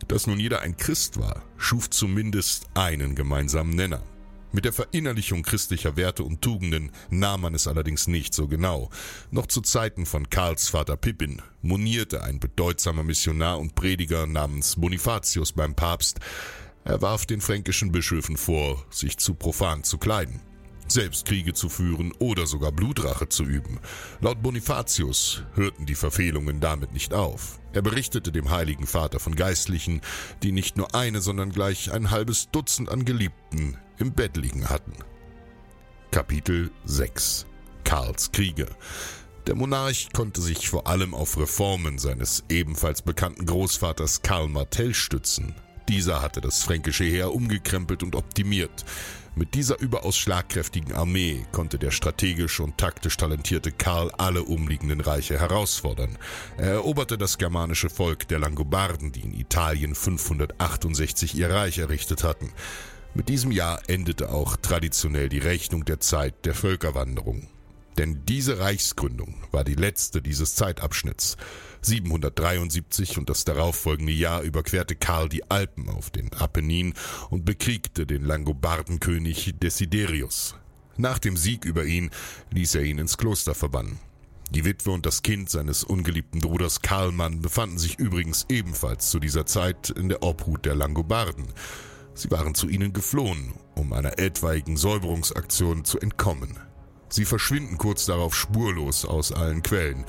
Dass 0.07 0.25
nun 0.25 0.39
jeder 0.39 0.62
ein 0.62 0.77
Christ 0.77 1.19
war, 1.19 1.43
schuf 1.57 1.89
zumindest 1.89 2.67
einen 2.74 3.13
gemeinsamen 3.13 3.75
Nenner. 3.75 4.01
Mit 4.53 4.65
der 4.65 4.74
Verinnerlichung 4.74 5.43
christlicher 5.43 5.95
Werte 5.95 6.23
und 6.23 6.41
Tugenden 6.41 6.91
nahm 7.10 7.41
man 7.41 7.56
es 7.56 7.67
allerdings 7.67 8.08
nicht 8.08 8.34
so 8.34 8.47
genau. 8.47 8.89
Noch 9.30 9.45
zu 9.45 9.62
Zeiten 9.62 10.06
von 10.06 10.30
Karls 10.30 10.67
Vater 10.67 10.97
Pippin 10.97 11.41
monierte 11.62 12.23
ein 12.23 12.39
bedeutsamer 12.39 13.04
Missionar 13.04 13.60
und 13.60 13.75
Prediger 13.75 14.27
namens 14.27 14.75
Bonifatius 14.75 15.54
beim 15.54 15.73
Papst, 15.73 16.19
er 16.84 17.02
warf 17.02 17.26
den 17.26 17.41
fränkischen 17.41 17.91
Bischöfen 17.91 18.38
vor, 18.38 18.84
sich 18.89 19.17
zu 19.17 19.34
profan 19.34 19.84
zu 19.84 19.98
kleiden, 19.98 20.41
selbst 20.88 21.26
Kriege 21.26 21.54
zu 21.54 21.70
führen 21.70 22.12
oder 22.20 22.46
sogar 22.48 22.72
Blutrache 22.72 23.30
zu 23.30 23.44
üben. 23.44 23.80
Laut 24.20 24.41
Bonifatius 24.41 25.44
hörten 25.54 25.86
die 25.86 25.96
Verfehlungen 25.96 26.60
damit 26.60 26.94
nicht 26.94 27.13
auf. 27.13 27.60
Er 27.74 27.82
berichtete 27.82 28.32
dem 28.32 28.50
Heiligen 28.50 28.88
Vater 28.88 29.20
von 29.20 29.36
Geistlichen, 29.36 30.02
die 30.44 30.52
nicht 30.52 30.78
nur 30.78 30.94
eine, 30.96 31.22
sondern 31.22 31.52
gleich 31.52 31.91
ein 31.91 32.12
halbes 32.12 32.50
Dutzend 32.52 32.89
an 32.89 33.06
Geliebten 33.06 33.78
im 33.98 34.13
Bett 34.13 34.36
liegen 34.38 34.70
hatten. 34.70 34.94
Kapitel 36.12 36.72
6 36.86 37.46
Karls 37.84 38.32
Kriege 38.32 38.67
der 39.48 39.56
Monarch 39.56 40.10
konnte 40.13 40.39
sich 40.39 40.70
vor 40.70 40.86
allem 40.86 41.15
auf 41.15 41.36
Reformen 41.36 41.98
seines 41.98 42.44
ebenfalls 42.50 43.02
bekannten 43.02 43.48
Großvaters 43.48 44.22
Karl 44.22 44.48
Martell 44.48 44.94
stützen. 44.94 45.56
Dieser 45.89 46.22
hatte 46.22 46.41
das 46.41 46.63
fränkische 46.63 47.04
Heer 47.04 47.34
umgekrempelt 47.34 48.04
und 48.04 48.15
optimiert. 48.15 48.86
Mit 49.34 49.54
dieser 49.54 49.80
überaus 49.80 50.17
schlagkräftigen 50.17 50.94
Armee 50.94 51.46
konnte 51.54 51.80
der 51.80 51.91
strategisch 51.91 52.60
und 52.60 52.78
taktisch 52.78 53.15
talentierte 53.15 53.72
Karl 53.72 54.12
alle 54.17 54.44
umliegenden 54.44 55.00
Reiche 55.00 55.39
herausfordern. 55.39 56.17
Er 56.58 56.72
eroberte 56.72 57.17
das 57.17 57.38
germanische 57.38 57.89
Volk 57.89 58.28
der 58.28 58.39
Langobarden, 58.39 59.13
die 59.13 59.22
in 59.22 59.34
Italien 59.34 59.96
568 59.96 61.36
ihr 61.36 61.50
Reich 61.50 61.78
errichtet 61.78 62.26
hatten. 62.26 62.52
Mit 63.13 63.30
diesem 63.30 63.52
Jahr 63.52 63.82
endete 63.88 64.32
auch 64.32 64.58
traditionell 64.58 65.30
die 65.30 65.39
Rechnung 65.39 65.86
der 65.86 66.02
Zeit 66.02 66.46
der 66.46 66.54
Völkerwanderung. 66.54 67.48
Denn 67.97 68.23
diese 68.25 68.60
Reichsgründung 68.60 69.36
war 69.51 69.63
die 69.63 69.75
letzte 69.75 70.21
dieses 70.21 70.56
Zeitabschnitts. 70.56 71.38
773 71.82 73.17
und 73.17 73.30
das 73.30 73.43
darauffolgende 73.43 74.13
Jahr 74.13 74.41
überquerte 74.41 74.95
Karl 74.95 75.30
die 75.30 75.49
Alpen 75.49 75.89
auf 75.89 76.10
den 76.10 76.32
Apennin 76.34 76.93
und 77.30 77.43
bekriegte 77.43 78.06
den 78.06 78.23
Langobardenkönig 78.23 79.56
Desiderius. 79.62 80.56
Nach 80.97 81.19
dem 81.19 81.36
Sieg 81.36 81.65
über 81.65 81.86
ihn 81.86 82.12
ließ 82.51 82.75
er 82.75 82.84
ihn 82.84 82.99
ins 82.99 83.17
Kloster 83.17 83.56
verbannen. 83.56 83.99
Die 84.51 84.65
Witwe 84.65 84.91
und 84.91 85.06
das 85.06 85.21
Kind 85.23 85.49
seines 85.49 85.84
ungeliebten 85.84 86.41
Bruders 86.41 86.82
Karlmann 86.82 87.41
befanden 87.41 87.80
sich 87.80 87.97
übrigens 87.99 88.45
ebenfalls 88.49 89.10
zu 89.10 89.19
dieser 89.19 89.45
Zeit 89.45 89.89
in 89.89 90.10
der 90.10 90.23
Obhut 90.23 90.65
der 90.65 90.75
Langobarden. 90.75 91.47
Sie 92.13 92.30
waren 92.32 92.54
zu 92.54 92.67
ihnen 92.67 92.91
geflohen, 92.91 93.54
um 93.75 93.93
einer 93.93 94.19
etwaigen 94.19 94.75
Säuberungsaktion 94.75 95.86
zu 95.86 95.99
entkommen. 95.99 96.60
Sie 97.12 97.26
verschwinden 97.26 97.78
kurz 97.78 98.06
darauf 98.06 98.34
spurlos 98.34 99.04
aus 99.04 99.34
allen 99.34 99.62
Quellen. 99.62 100.06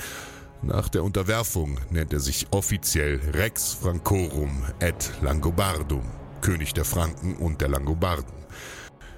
Nach 0.63 0.89
der 0.89 1.03
Unterwerfung 1.03 1.81
nennt 1.91 2.13
er 2.13 2.21
sich 2.21 2.47
offiziell 2.53 3.21
Rex 3.35 3.75
Francorum 3.75 4.65
et 4.79 5.11
Langobardum, 5.21 6.09
König 6.41 6.73
der 6.73 6.85
Franken 6.85 7.37
und 7.37 7.61
der 7.61 7.69
Langobarden. 7.69 8.33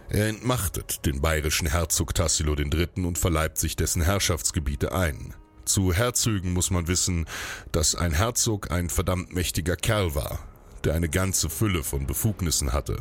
Er 0.08 0.28
entmachtet 0.28 1.04
den 1.04 1.20
bayerischen 1.20 1.68
Herzog 1.68 2.14
Tassilo 2.14 2.56
III. 2.56 3.04
und 3.04 3.18
verleibt 3.18 3.58
sich 3.58 3.76
dessen 3.76 4.00
Herrschaftsgebiete 4.00 4.92
ein. 4.92 5.34
Zu 5.66 5.92
Herzögen 5.92 6.54
muss 6.54 6.70
man 6.70 6.88
wissen, 6.88 7.26
dass 7.72 7.94
ein 7.94 8.12
Herzog 8.12 8.70
ein 8.70 8.88
verdammt 8.88 9.34
mächtiger 9.34 9.76
Kerl 9.76 10.14
war, 10.14 10.38
der 10.84 10.94
eine 10.94 11.10
ganze 11.10 11.50
Fülle 11.50 11.82
von 11.82 12.06
Befugnissen 12.06 12.72
hatte. 12.72 12.96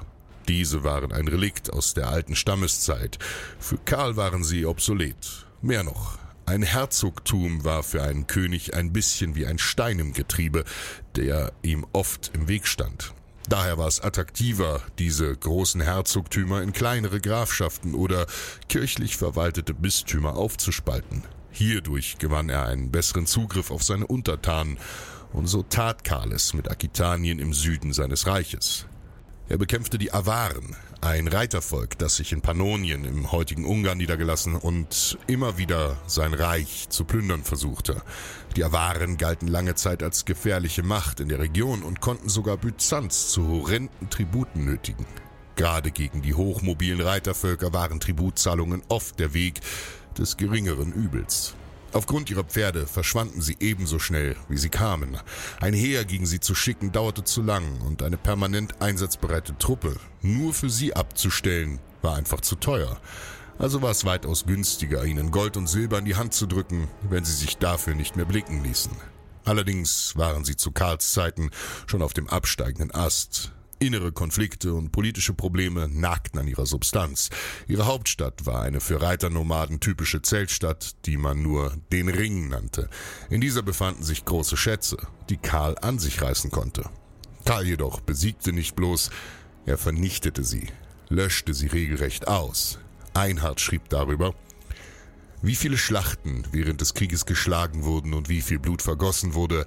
Diese 0.47 0.83
waren 0.83 1.11
ein 1.11 1.27
Relikt 1.27 1.71
aus 1.71 1.93
der 1.93 2.09
alten 2.09 2.35
Stammeszeit. 2.35 3.19
Für 3.59 3.77
Karl 3.77 4.17
waren 4.17 4.43
sie 4.43 4.65
obsolet. 4.65 5.45
Mehr 5.61 5.83
noch, 5.83 6.17
ein 6.45 6.63
Herzogtum 6.63 7.63
war 7.63 7.83
für 7.83 8.03
einen 8.03 8.27
König 8.27 8.73
ein 8.73 8.91
bisschen 8.91 9.35
wie 9.35 9.45
ein 9.45 9.57
Stein 9.57 9.99
im 9.99 10.13
Getriebe, 10.13 10.65
der 11.15 11.53
ihm 11.61 11.85
oft 11.93 12.31
im 12.33 12.49
Weg 12.49 12.67
stand. 12.67 13.13
Daher 13.47 13.77
war 13.77 13.87
es 13.87 14.01
attraktiver, 14.01 14.81
diese 14.99 15.35
großen 15.35 15.81
Herzogtümer 15.81 16.61
in 16.61 16.73
kleinere 16.73 17.21
Grafschaften 17.21 17.93
oder 17.93 18.25
kirchlich 18.67 19.17
verwaltete 19.17 19.73
Bistümer 19.73 20.35
aufzuspalten. 20.35 21.23
Hierdurch 21.51 22.17
gewann 22.19 22.49
er 22.49 22.65
einen 22.65 22.91
besseren 22.91 23.25
Zugriff 23.25 23.71
auf 23.71 23.83
seine 23.83 24.07
Untertanen, 24.07 24.77
und 25.31 25.47
so 25.47 25.63
tat 25.63 26.03
Karl 26.03 26.31
es 26.31 26.53
mit 26.53 26.69
Aquitanien 26.69 27.39
im 27.39 27.53
Süden 27.53 27.91
seines 27.91 28.27
Reiches. 28.27 28.85
Er 29.53 29.59
bekämpfte 29.59 29.99
die 29.99 30.11
Awaren, 30.11 30.75
ein 31.01 31.27
Reitervolk, 31.27 31.99
das 31.99 32.15
sich 32.15 32.31
in 32.31 32.41
Pannonien 32.41 33.05
im 33.05 33.31
heutigen 33.31 33.65
Ungarn 33.65 33.99
niedergelassen 33.99 34.55
und 34.55 35.15
immer 35.27 35.59
wieder 35.59 35.95
sein 36.07 36.33
Reich 36.33 36.89
zu 36.89 37.05
plündern 37.05 37.43
versuchte. 37.43 38.01
Die 38.55 38.63
Awaren 38.63 39.17
galten 39.17 39.47
lange 39.47 39.75
Zeit 39.75 40.01
als 40.01 40.25
gefährliche 40.25 40.81
Macht 40.81 41.19
in 41.19 41.29
der 41.29 41.37
Region 41.37 41.83
und 41.83 42.01
konnten 42.01 42.29
sogar 42.29 42.57
Byzanz 42.57 43.27
zu 43.27 43.47
horrenden 43.47 44.09
Tributen 44.09 44.65
nötigen. 44.65 45.05
Gerade 45.55 45.91
gegen 45.91 46.23
die 46.23 46.33
hochmobilen 46.33 47.01
Reitervölker 47.01 47.73
waren 47.73 47.99
Tributzahlungen 47.99 48.81
oft 48.89 49.19
der 49.19 49.35
Weg 49.35 49.61
des 50.17 50.37
geringeren 50.37 50.91
Übels. 50.93 51.53
Aufgrund 51.93 52.31
ihrer 52.31 52.43
Pferde 52.43 52.87
verschwanden 52.87 53.41
sie 53.41 53.55
ebenso 53.59 53.99
schnell, 53.99 54.35
wie 54.49 54.57
sie 54.57 54.69
kamen. 54.69 55.17
Ein 55.61 55.73
Heer 55.73 56.05
gegen 56.05 56.25
sie 56.25 56.39
zu 56.39 56.55
schicken 56.55 56.91
dauerte 56.91 57.23
zu 57.23 57.43
lang 57.43 57.81
und 57.81 58.01
eine 58.01 58.17
permanent 58.17 58.81
einsatzbereite 58.81 59.57
Truppe 59.59 59.95
nur 60.23 60.53
für 60.53 60.71
sie 60.71 60.95
abzustellen 60.95 61.79
war 62.01 62.15
einfach 62.15 62.41
zu 62.41 62.55
teuer. 62.55 62.99
Also 63.59 63.81
war 63.83 63.91
es 63.91 64.05
weitaus 64.05 64.45
günstiger, 64.45 65.05
ihnen 65.05 65.29
Gold 65.29 65.55
und 65.55 65.67
Silber 65.67 65.99
in 65.99 66.05
die 66.05 66.15
Hand 66.15 66.33
zu 66.33 66.47
drücken, 66.47 66.87
wenn 67.09 67.23
sie 67.23 67.33
sich 67.33 67.57
dafür 67.57 67.93
nicht 67.93 68.15
mehr 68.15 68.25
blicken 68.25 68.63
ließen. 68.63 68.91
Allerdings 69.45 70.17
waren 70.17 70.43
sie 70.43 70.55
zu 70.55 70.71
Karls 70.71 71.13
Zeiten 71.13 71.51
schon 71.85 72.01
auf 72.01 72.13
dem 72.13 72.27
absteigenden 72.27 72.91
Ast. 72.91 73.51
Innere 73.85 74.13
Konflikte 74.13 74.73
und 74.73 74.93
politische 74.93 75.33
Probleme 75.33 75.89
nagten 75.89 76.39
an 76.39 76.47
ihrer 76.47 76.65
Substanz. 76.65 77.29
Ihre 77.67 77.85
Hauptstadt 77.85 78.45
war 78.45 78.61
eine 78.61 78.79
für 78.79 79.01
Reiternomaden 79.01 79.81
typische 79.81 80.21
Zeltstadt, 80.21 80.95
die 81.05 81.17
man 81.17 81.41
nur 81.41 81.75
den 81.91 82.07
Ring 82.07 82.47
nannte. 82.47 82.89
In 83.29 83.41
dieser 83.41 83.61
befanden 83.61 84.03
sich 84.03 84.23
große 84.23 84.55
Schätze, 84.55 84.95
die 85.29 85.35
Karl 85.35 85.75
an 85.81 85.99
sich 85.99 86.21
reißen 86.21 86.49
konnte. 86.49 86.89
Karl 87.43 87.65
jedoch 87.67 87.99
besiegte 87.99 88.53
nicht 88.53 88.77
bloß, 88.77 89.09
er 89.65 89.77
vernichtete 89.77 90.45
sie, 90.45 90.67
löschte 91.09 91.53
sie 91.53 91.67
regelrecht 91.67 92.29
aus. 92.29 92.79
Einhard 93.13 93.59
schrieb 93.59 93.89
darüber, 93.89 94.33
wie 95.41 95.55
viele 95.55 95.77
Schlachten 95.77 96.45
während 96.53 96.79
des 96.79 96.93
Krieges 96.93 97.25
geschlagen 97.25 97.83
wurden 97.83 98.13
und 98.13 98.29
wie 98.29 98.41
viel 98.41 98.59
Blut 98.59 98.81
vergossen 98.81 99.33
wurde, 99.33 99.65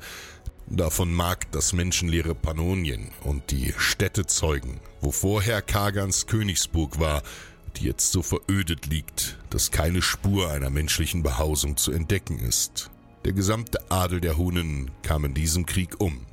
Davon 0.69 1.15
mag 1.15 1.51
das 1.53 1.73
menschenleere 1.73 2.35
Pannonien 2.35 3.11
und 3.23 3.53
die 3.53 3.73
Städte 3.79 4.27
zeugen, 4.27 4.81
wo 5.01 5.13
vorher 5.13 5.63
Kagans 5.63 6.27
Königsburg 6.27 6.99
war, 6.99 7.23
die 7.77 7.85
jetzt 7.85 8.11
so 8.11 8.23
verödet 8.23 8.87
liegt, 8.87 9.39
dass 9.51 9.71
keine 9.71 10.03
Spur 10.03 10.51
einer 10.51 10.71
menschlichen 10.71 11.23
Behausung 11.23 11.77
zu 11.77 11.93
entdecken 11.93 12.41
ist. 12.41 12.91
Der 13.25 13.33
gesamte 13.33 13.79
Adel 13.91 14.21
der 14.21 14.37
Hunen 14.37 14.91
kam 15.03 15.25
in 15.25 15.35
diesem 15.35 15.67
Krieg 15.67 16.01
um. 16.01 16.27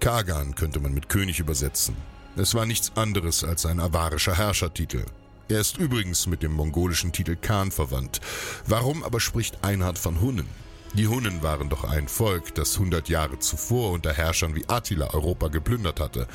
Kagan 0.00 0.56
könnte 0.56 0.80
man 0.80 0.92
mit 0.92 1.08
König 1.08 1.38
übersetzen. 1.38 1.96
Es 2.36 2.54
war 2.54 2.66
nichts 2.66 2.92
anderes 2.96 3.44
als 3.44 3.66
ein 3.66 3.78
avarischer 3.78 4.36
Herrschertitel. 4.36 5.04
Er 5.48 5.60
ist 5.60 5.76
übrigens 5.76 6.26
mit 6.26 6.42
dem 6.42 6.52
mongolischen 6.52 7.12
Titel 7.12 7.36
Khan 7.36 7.70
verwandt. 7.70 8.20
Warum 8.66 9.04
aber 9.04 9.20
spricht 9.20 9.62
Einhard 9.62 9.98
von 9.98 10.20
Hunnen? 10.20 10.48
Die 10.96 11.08
Hunnen 11.08 11.42
waren 11.42 11.68
doch 11.70 11.82
ein 11.82 12.06
Volk, 12.06 12.54
das 12.54 12.78
hundert 12.78 13.08
Jahre 13.08 13.40
zuvor 13.40 13.90
unter 13.90 14.12
Herrschern 14.12 14.54
wie 14.54 14.68
Attila 14.68 15.12
Europa 15.12 15.48
geplündert 15.48 15.98
hatte. 15.98 16.28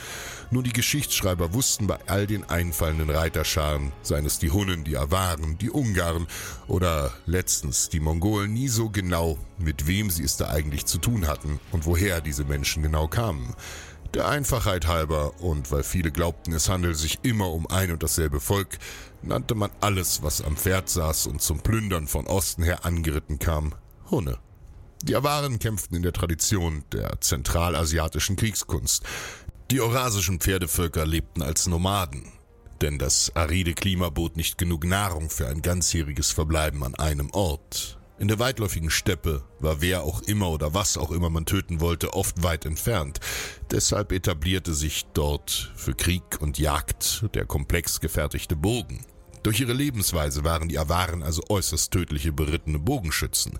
Nur 0.51 0.63
die 0.63 0.73
Geschichtsschreiber 0.73 1.53
wussten 1.53 1.87
bei 1.87 1.97
all 2.07 2.27
den 2.27 2.43
einfallenden 2.43 3.09
Reiterscharen, 3.09 3.93
seien 4.01 4.25
es 4.25 4.37
die 4.37 4.51
Hunnen, 4.51 4.83
die 4.83 4.97
Awaren, 4.97 5.57
die 5.59 5.69
Ungarn 5.69 6.27
oder 6.67 7.13
letztens 7.25 7.87
die 7.87 8.01
Mongolen, 8.01 8.51
nie 8.51 8.67
so 8.67 8.89
genau, 8.89 9.37
mit 9.57 9.87
wem 9.87 10.09
sie 10.09 10.23
es 10.23 10.35
da 10.35 10.49
eigentlich 10.49 10.85
zu 10.85 10.97
tun 10.97 11.27
hatten 11.27 11.61
und 11.71 11.85
woher 11.85 12.19
diese 12.19 12.43
Menschen 12.43 12.83
genau 12.83 13.07
kamen. 13.07 13.55
Der 14.13 14.27
Einfachheit 14.27 14.87
halber 14.87 15.39
und 15.39 15.71
weil 15.71 15.83
viele 15.83 16.11
glaubten, 16.11 16.51
es 16.51 16.67
handelt 16.67 16.97
sich 16.97 17.19
immer 17.21 17.49
um 17.49 17.65
ein 17.67 17.93
und 17.93 18.03
dasselbe 18.03 18.41
Volk, 18.41 18.77
nannte 19.21 19.55
man 19.55 19.71
alles, 19.79 20.21
was 20.21 20.41
am 20.41 20.57
Pferd 20.57 20.89
saß 20.89 21.27
und 21.27 21.41
zum 21.41 21.61
Plündern 21.61 22.07
von 22.07 22.27
Osten 22.27 22.63
her 22.63 22.83
angeritten 22.83 23.39
kam, 23.39 23.73
Hunne. 24.11 24.37
Die 25.03 25.15
Awaren 25.15 25.59
kämpften 25.59 25.95
in 25.95 26.03
der 26.03 26.11
Tradition 26.11 26.83
der 26.91 27.21
zentralasiatischen 27.21 28.35
Kriegskunst. 28.35 29.03
Die 29.71 29.79
eurasischen 29.79 30.39
Pferdevölker 30.39 31.05
lebten 31.05 31.41
als 31.41 31.67
Nomaden, 31.67 32.33
denn 32.81 32.97
das 32.97 33.31
aride 33.33 33.73
Klima 33.73 34.09
bot 34.09 34.35
nicht 34.35 34.57
genug 34.57 34.83
Nahrung 34.83 35.29
für 35.29 35.47
ein 35.47 35.61
ganzjähriges 35.61 36.31
Verbleiben 36.31 36.83
an 36.83 36.95
einem 36.95 37.29
Ort. 37.31 37.97
In 38.19 38.27
der 38.27 38.39
weitläufigen 38.39 38.89
Steppe 38.89 39.45
war 39.59 39.79
wer 39.79 40.03
auch 40.03 40.21
immer 40.23 40.49
oder 40.49 40.73
was 40.73 40.97
auch 40.97 41.11
immer 41.11 41.29
man 41.29 41.45
töten 41.45 41.79
wollte 41.79 42.13
oft 42.13 42.43
weit 42.43 42.65
entfernt. 42.65 43.21
Deshalb 43.71 44.11
etablierte 44.11 44.73
sich 44.73 45.05
dort 45.13 45.71
für 45.75 45.93
Krieg 45.93 46.41
und 46.41 46.59
Jagd 46.59 47.23
der 47.33 47.45
komplex 47.45 48.01
gefertigte 48.01 48.57
Bogen. 48.57 49.05
Durch 49.43 49.61
ihre 49.61 49.71
Lebensweise 49.71 50.43
waren 50.43 50.67
die 50.67 50.77
Awaren 50.77 51.23
also 51.23 51.41
äußerst 51.47 51.91
tödliche 51.91 52.33
berittene 52.33 52.77
Bogenschützen. 52.77 53.57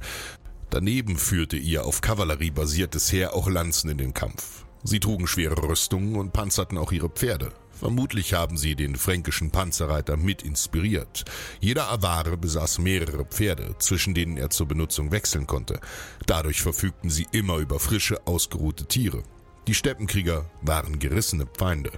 Daneben 0.69 1.17
führte 1.17 1.58
ihr 1.58 1.86
auf 1.86 2.01
Kavallerie 2.01 2.51
basiertes 2.51 3.12
Heer 3.12 3.34
auch 3.34 3.49
Lanzen 3.49 3.89
in 3.89 3.97
den 3.97 4.13
Kampf. 4.13 4.65
Sie 4.84 4.99
trugen 4.99 5.27
schwere 5.27 5.62
Rüstungen 5.67 6.15
und 6.15 6.32
panzerten 6.32 6.77
auch 6.77 6.91
ihre 6.91 7.10
Pferde. 7.10 7.51
Vermutlich 7.71 8.34
haben 8.34 8.58
sie 8.58 8.75
den 8.75 8.95
fränkischen 8.95 9.51
Panzerreiter 9.51 10.15
mit 10.15 10.43
inspiriert. 10.43 11.25
Jeder 11.60 11.89
Aware 11.89 12.38
besaß 12.38 12.79
mehrere 12.79 13.25
Pferde, 13.25 13.75
zwischen 13.79 14.13
denen 14.13 14.38
er 14.38 14.49
zur 14.49 14.67
Benutzung 14.67 15.12
wechseln 15.12 15.47
konnte. 15.47 15.79
Dadurch 16.25 16.62
verfügten 16.62 17.10
sie 17.10 17.25
immer 17.32 17.58
über 17.58 17.79
frische, 17.79 18.27
ausgeruhte 18.27 18.86
Tiere. 18.86 19.23
Die 19.69 19.75
Steppenkrieger 19.75 20.49
waren 20.63 20.97
gerissene 20.97 21.45
Feinde. 21.55 21.91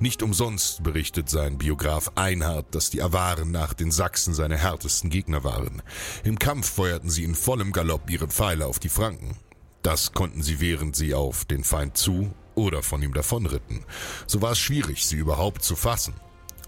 Nicht 0.00 0.22
umsonst 0.22 0.82
berichtet 0.82 1.28
sein 1.28 1.58
Biograf 1.58 2.12
Einhard, 2.14 2.74
dass 2.74 2.88
die 2.88 3.02
Awaren 3.02 3.50
nach 3.50 3.74
den 3.74 3.90
Sachsen 3.90 4.32
seine 4.32 4.56
härtesten 4.56 5.10
Gegner 5.10 5.44
waren. 5.44 5.82
Im 6.24 6.38
Kampf 6.38 6.70
feuerten 6.70 7.10
sie 7.10 7.24
in 7.24 7.34
vollem 7.34 7.72
Galopp 7.72 8.08
ihre 8.08 8.28
Pfeile 8.28 8.64
auf 8.64 8.78
die 8.78 8.88
Franken. 8.88 9.36
Das 9.82 10.14
konnten 10.14 10.42
sie 10.42 10.58
während 10.58 10.96
sie 10.96 11.12
auf 11.12 11.44
den 11.44 11.64
Feind 11.64 11.98
zu 11.98 12.32
oder 12.54 12.82
von 12.82 13.02
ihm 13.02 13.12
davonritten. 13.12 13.84
So 14.26 14.40
war 14.40 14.52
es 14.52 14.58
schwierig, 14.58 15.04
sie 15.04 15.16
überhaupt 15.16 15.62
zu 15.62 15.76
fassen. 15.76 16.14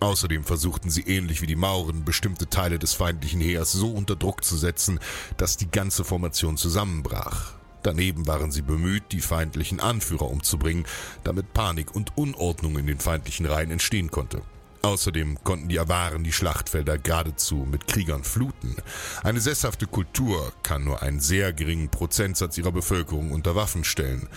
Außerdem 0.00 0.44
versuchten 0.44 0.90
sie 0.90 1.04
ähnlich 1.04 1.40
wie 1.40 1.46
die 1.46 1.56
Mauren 1.56 2.04
bestimmte 2.04 2.50
Teile 2.50 2.78
des 2.78 2.92
feindlichen 2.92 3.40
Heers 3.40 3.72
so 3.72 3.90
unter 3.90 4.14
Druck 4.14 4.44
zu 4.44 4.58
setzen, 4.58 5.00
dass 5.38 5.56
die 5.56 5.70
ganze 5.70 6.04
Formation 6.04 6.58
zusammenbrach. 6.58 7.59
Daneben 7.82 8.26
waren 8.26 8.50
sie 8.52 8.62
bemüht, 8.62 9.04
die 9.12 9.20
feindlichen 9.20 9.80
Anführer 9.80 10.30
umzubringen, 10.30 10.84
damit 11.24 11.52
Panik 11.54 11.94
und 11.94 12.16
Unordnung 12.16 12.78
in 12.78 12.86
den 12.86 13.00
feindlichen 13.00 13.46
Reihen 13.46 13.70
entstehen 13.70 14.10
konnte. 14.10 14.42
Außerdem 14.82 15.44
konnten 15.44 15.68
die 15.68 15.78
Awaren 15.78 16.24
die 16.24 16.32
Schlachtfelder 16.32 16.96
geradezu 16.96 17.66
mit 17.70 17.86
Kriegern 17.86 18.24
fluten. 18.24 18.76
Eine 19.22 19.40
sesshafte 19.40 19.86
Kultur 19.86 20.52
kann 20.62 20.84
nur 20.84 21.02
einen 21.02 21.20
sehr 21.20 21.52
geringen 21.52 21.90
Prozentsatz 21.90 22.56
ihrer 22.56 22.72
Bevölkerung 22.72 23.30
unter 23.30 23.54
Waffen 23.54 23.84
stellen. 23.84 24.28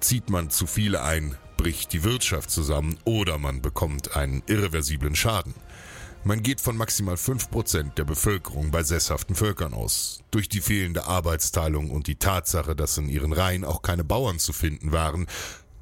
Zieht 0.00 0.30
man 0.30 0.50
zu 0.50 0.66
viele 0.66 1.02
ein, 1.02 1.36
bricht 1.56 1.92
die 1.92 2.02
Wirtschaft 2.02 2.50
zusammen 2.50 2.98
oder 3.04 3.38
man 3.38 3.62
bekommt 3.62 4.16
einen 4.16 4.42
irreversiblen 4.46 5.14
Schaden. 5.14 5.54
Man 6.26 6.42
geht 6.42 6.62
von 6.62 6.78
maximal 6.78 7.16
5% 7.16 7.96
der 7.96 8.04
Bevölkerung 8.04 8.70
bei 8.70 8.82
sesshaften 8.82 9.36
Völkern 9.36 9.74
aus. 9.74 10.20
Durch 10.30 10.48
die 10.48 10.62
fehlende 10.62 11.04
Arbeitsteilung 11.04 11.90
und 11.90 12.06
die 12.06 12.16
Tatsache, 12.16 12.74
dass 12.74 12.96
in 12.96 13.10
ihren 13.10 13.34
Reihen 13.34 13.62
auch 13.62 13.82
keine 13.82 14.04
Bauern 14.04 14.38
zu 14.38 14.54
finden 14.54 14.90
waren, 14.90 15.26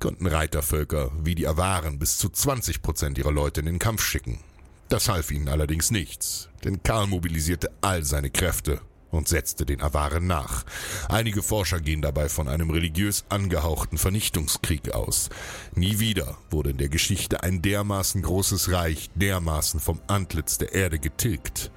konnten 0.00 0.26
Reitervölker 0.26 1.12
wie 1.22 1.36
die 1.36 1.46
Awaren 1.46 2.00
bis 2.00 2.18
zu 2.18 2.26
20% 2.26 3.18
ihrer 3.18 3.30
Leute 3.30 3.60
in 3.60 3.66
den 3.66 3.78
Kampf 3.78 4.02
schicken. 4.02 4.40
Das 4.88 5.08
half 5.08 5.30
ihnen 5.30 5.46
allerdings 5.46 5.92
nichts, 5.92 6.48
denn 6.64 6.82
Karl 6.82 7.06
mobilisierte 7.06 7.70
all 7.80 8.02
seine 8.02 8.30
Kräfte 8.30 8.80
und 9.12 9.28
setzte 9.28 9.64
den 9.64 9.80
Awaren 9.80 10.26
nach. 10.26 10.64
Einige 11.08 11.42
Forscher 11.42 11.80
gehen 11.80 12.02
dabei 12.02 12.28
von 12.28 12.48
einem 12.48 12.70
religiös 12.70 13.24
angehauchten 13.28 13.98
Vernichtungskrieg 13.98 14.92
aus. 14.92 15.28
Nie 15.76 16.00
wieder 16.00 16.38
wurde 16.50 16.70
in 16.70 16.78
der 16.78 16.88
Geschichte 16.88 17.44
ein 17.44 17.62
dermaßen 17.62 18.22
großes 18.22 18.72
Reich 18.72 19.10
dermaßen 19.14 19.78
vom 19.78 20.00
Antlitz 20.08 20.58
der 20.58 20.72
Erde 20.72 20.98
getilgt. 20.98 21.70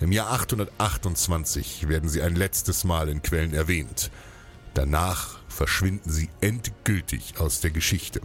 Im 0.00 0.12
Jahr 0.12 0.32
828 0.32 1.88
werden 1.88 2.10
sie 2.10 2.20
ein 2.20 2.34
letztes 2.34 2.82
Mal 2.84 3.08
in 3.08 3.22
Quellen 3.22 3.54
erwähnt. 3.54 4.10
Danach 4.74 5.38
verschwinden 5.48 6.10
sie 6.10 6.28
endgültig 6.40 7.38
aus 7.38 7.60
der 7.60 7.70
Geschichte. 7.70 8.20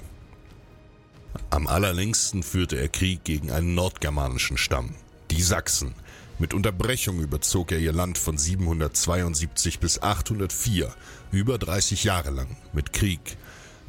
Am 1.51 1.67
allerlängsten 1.67 2.41
führte 2.41 2.77
er 2.77 2.87
Krieg 2.87 3.23
gegen 3.23 3.51
einen 3.51 3.75
nordgermanischen 3.75 4.57
Stamm, 4.57 4.95
die 5.29 5.43
Sachsen, 5.43 5.93
mit 6.39 6.53
Unterbrechung 6.53 7.19
überzog 7.19 7.71
er 7.71 7.79
ihr 7.79 7.93
Land 7.93 8.17
von 8.17 8.37
772 8.37 9.79
bis 9.79 10.01
804, 10.01 10.93
über 11.31 11.57
30 11.57 12.03
Jahre 12.03 12.31
lang, 12.31 12.57
mit 12.73 12.93
Krieg. 12.93 13.37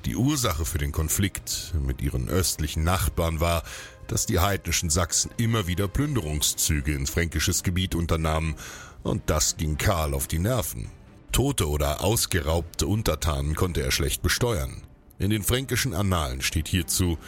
Die 0.04 0.16
Ursache 0.16 0.64
für 0.64 0.78
den 0.78 0.92
Konflikt 0.92 1.74
mit 1.86 2.00
ihren 2.00 2.28
östlichen 2.28 2.84
Nachbarn 2.84 3.40
war, 3.40 3.62
dass 4.06 4.26
die 4.26 4.38
heidnischen 4.38 4.90
Sachsen 4.90 5.30
immer 5.36 5.66
wieder 5.66 5.88
Plünderungszüge 5.88 6.94
in 6.94 7.06
fränkisches 7.06 7.62
Gebiet 7.62 7.94
unternahmen, 7.94 8.56
und 9.02 9.22
das 9.26 9.56
ging 9.56 9.78
Karl 9.78 10.14
auf 10.14 10.26
die 10.26 10.38
Nerven. 10.38 10.90
Tote 11.32 11.68
oder 11.68 12.02
ausgeraubte 12.02 12.86
Untertanen 12.86 13.54
konnte 13.54 13.82
er 13.82 13.90
schlecht 13.90 14.22
besteuern. 14.22 14.82
In 15.18 15.30
den 15.30 15.42
fränkischen 15.42 15.94
Annalen 15.94 16.42
steht 16.42 16.68
hierzu 16.68 17.18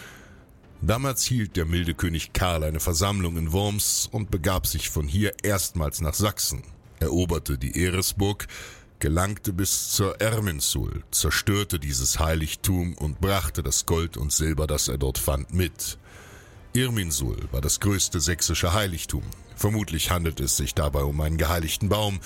Damals 0.83 1.25
hielt 1.25 1.57
der 1.57 1.67
milde 1.67 1.95
König 1.95 2.33
Karl 2.33 2.65
eine 2.65 2.81
Versammlung 2.81 3.37
in 3.37 3.53
Worms 3.53 4.09
und 4.11 4.31
begab 4.31 4.67
sich 4.67 4.89
von 4.89 5.07
hier 5.07 5.35
erstmals 5.43 6.01
nach 6.01 6.15
Sachsen, 6.15 6.63
eroberte 7.01 7.59
die 7.59 7.85
Eresburg, 7.85 8.47
gelangte 8.99 9.53
bis 9.53 9.91
zur 9.91 10.21
Erminsul, 10.23 11.05
zerstörte 11.11 11.79
dieses 11.79 12.19
Heiligtum 12.19 12.95
und 12.95 13.21
brachte 13.21 13.63
das 13.63 13.85
Gold 13.85 14.17
und 14.17 14.33
Silber, 14.33 14.67
das 14.67 14.89
er 14.89 14.97
dort 14.97 15.19
fand, 15.19 15.53
mit. 15.53 15.99
Irminsul 16.73 17.37
war 17.53 17.61
das 17.61 17.81
größte 17.81 18.21
sächsische 18.21 18.73
Heiligtum. 18.73 19.25
Vermutlich 19.57 20.11
handelt 20.11 20.41
es 20.41 20.57
sich 20.57 20.75
dabei 20.75 21.03
um 21.03 21.21
einen 21.21 21.37
geheiligten 21.37 21.91
Baum, 21.91 22.21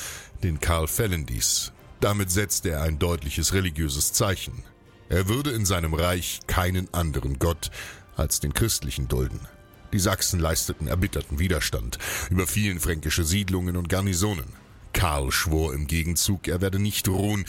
den 0.44 0.60
Karl 0.60 0.86
fällen 0.86 1.26
ließ. 1.26 1.72
Damit 2.00 2.30
setzte 2.30 2.70
er 2.70 2.82
ein 2.82 3.00
deutliches 3.00 3.52
religiöses 3.52 4.12
Zeichen. 4.12 4.62
Er 5.08 5.28
würde 5.28 5.50
in 5.50 5.64
seinem 5.64 5.94
Reich 5.94 6.40
keinen 6.46 6.92
anderen 6.92 7.38
Gott 7.38 7.70
als 8.16 8.40
den 8.40 8.54
christlichen 8.54 9.08
dulden. 9.08 9.40
Die 9.92 9.98
Sachsen 9.98 10.40
leisteten 10.40 10.88
erbitterten 10.88 11.38
Widerstand, 11.38 11.98
überfielen 12.30 12.80
fränkische 12.80 13.24
Siedlungen 13.24 13.76
und 13.76 13.88
Garnisonen. 13.88 14.52
Karl 14.92 15.30
schwor 15.30 15.74
im 15.74 15.86
Gegenzug, 15.86 16.48
er 16.48 16.60
werde 16.60 16.78
nicht 16.78 17.08
ruhen, 17.08 17.44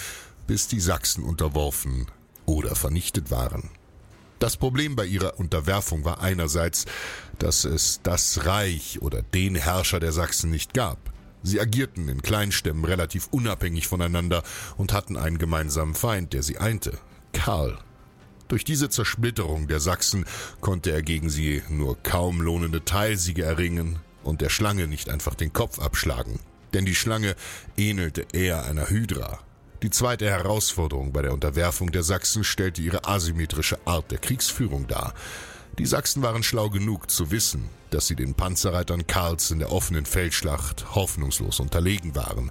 bis 0.47 0.67
die 0.67 0.79
Sachsen 0.79 1.23
unterworfen 1.23 2.07
oder 2.45 2.75
vernichtet 2.75 3.31
waren. 3.31 3.69
Das 4.39 4.57
Problem 4.57 4.95
bei 4.95 5.05
ihrer 5.05 5.39
Unterwerfung 5.39 6.05
war 6.05 6.21
einerseits, 6.21 6.85
dass 7.39 7.63
es 7.63 8.01
das 8.03 8.45
Reich 8.45 9.01
oder 9.01 9.21
den 9.21 9.55
Herrscher 9.55 9.99
der 9.99 10.11
Sachsen 10.11 10.51
nicht 10.51 10.73
gab. 10.73 10.97
Sie 11.41 11.61
agierten 11.61 12.09
in 12.09 12.21
Kleinstämmen 12.21 12.85
relativ 12.85 13.27
unabhängig 13.31 13.87
voneinander 13.87 14.43
und 14.77 14.93
hatten 14.93 15.15
einen 15.15 15.37
gemeinsamen 15.37 15.95
Feind, 15.95 16.33
der 16.33 16.43
sie 16.43 16.57
einte, 16.57 16.97
Karl. 17.33 17.77
Durch 18.47 18.63
diese 18.63 18.89
Zersplitterung 18.89 19.67
der 19.67 19.79
Sachsen 19.79 20.25
konnte 20.61 20.91
er 20.91 21.01
gegen 21.01 21.29
sie 21.29 21.63
nur 21.69 21.97
kaum 22.03 22.41
lohnende 22.41 22.85
Teilsiege 22.85 23.43
erringen 23.43 23.99
und 24.23 24.41
der 24.41 24.49
Schlange 24.49 24.87
nicht 24.87 25.09
einfach 25.09 25.33
den 25.33 25.51
Kopf 25.51 25.79
abschlagen. 25.79 26.39
Denn 26.73 26.85
die 26.85 26.95
Schlange 26.95 27.35
ähnelte 27.75 28.27
eher 28.33 28.65
einer 28.65 28.89
Hydra. 28.89 29.39
Die 29.81 29.89
zweite 29.89 30.25
Herausforderung 30.25 31.11
bei 31.11 31.21
der 31.21 31.33
Unterwerfung 31.33 31.91
der 31.91 32.03
Sachsen 32.03 32.43
stellte 32.43 32.81
ihre 32.81 33.05
asymmetrische 33.05 33.79
Art 33.85 34.11
der 34.11 34.19
Kriegsführung 34.19 34.87
dar. 34.87 35.13
Die 35.77 35.85
Sachsen 35.85 36.21
waren 36.21 36.43
schlau 36.43 36.69
genug 36.69 37.09
zu 37.11 37.31
wissen, 37.31 37.69
dass 37.89 38.07
sie 38.07 38.15
den 38.15 38.33
Panzerreitern 38.33 39.07
Karls 39.07 39.51
in 39.51 39.59
der 39.59 39.71
offenen 39.71 40.05
Feldschlacht 40.05 40.95
hoffnungslos 40.95 41.59
unterlegen 41.59 42.15
waren. 42.15 42.49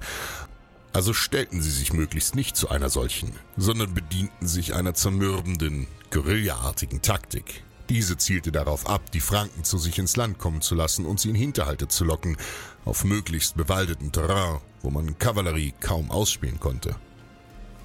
Also 0.95 1.13
stellten 1.13 1.61
sie 1.61 1.73
sich 1.73 1.93
möglichst 1.93 2.37
nicht 2.37 2.57
zu 2.57 2.69
einer 2.71 2.89
solchen, 2.89 3.33
sondern 3.57 3.95
bedienten 3.95 4.47
sich 4.47 4.75
einer 4.75 4.95
zermürbenden, 4.95 5.89
guerillaartigen 6.11 7.03
Taktik. 7.03 7.65
Diese 7.89 8.17
zielte 8.17 8.53
darauf 8.53 8.89
ab, 8.89 9.11
die 9.11 9.21
Franken 9.21 9.65
zu 9.65 9.77
sich 9.77 9.99
ins 9.99 10.15
Land 10.15 10.39
kommen 10.39 10.61
zu 10.61 10.77
lassen 10.77 11.05
und 11.05 11.19
sie 11.19 11.31
in 11.31 11.35
Hinterhalte 11.35 11.89
zu 11.89 12.05
locken, 12.05 12.37
auf 12.85 13.03
möglichst 13.03 13.57
bewaldeten 13.57 14.13
Terrain, 14.13 14.61
wo 14.83 14.91
man 14.91 15.19
Kavallerie 15.19 15.75
kaum 15.81 16.13
ausspielen 16.13 16.61
konnte. 16.61 16.95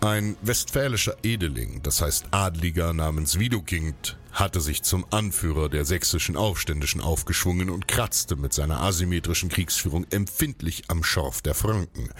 Ein 0.01 0.37
westfälischer 0.43 1.17
Edeling, 1.23 1.81
das 1.81 2.03
heißt 2.03 2.27
Adliger 2.29 2.93
namens 2.93 3.39
Widukind, 3.39 4.17
hatte 4.31 4.61
sich 4.61 4.83
zum 4.83 5.03
Anführer 5.09 5.67
der 5.67 5.83
sächsischen 5.83 6.37
Aufständischen 6.37 7.01
aufgeschwungen 7.01 7.71
und 7.71 7.87
kratzte 7.87 8.35
mit 8.35 8.53
seiner 8.53 8.81
asymmetrischen 8.81 9.49
Kriegsführung 9.49 10.05
empfindlich 10.11 10.83
am 10.89 11.03
Schorf 11.03 11.41
der 11.41 11.55
Franken. 11.55 12.11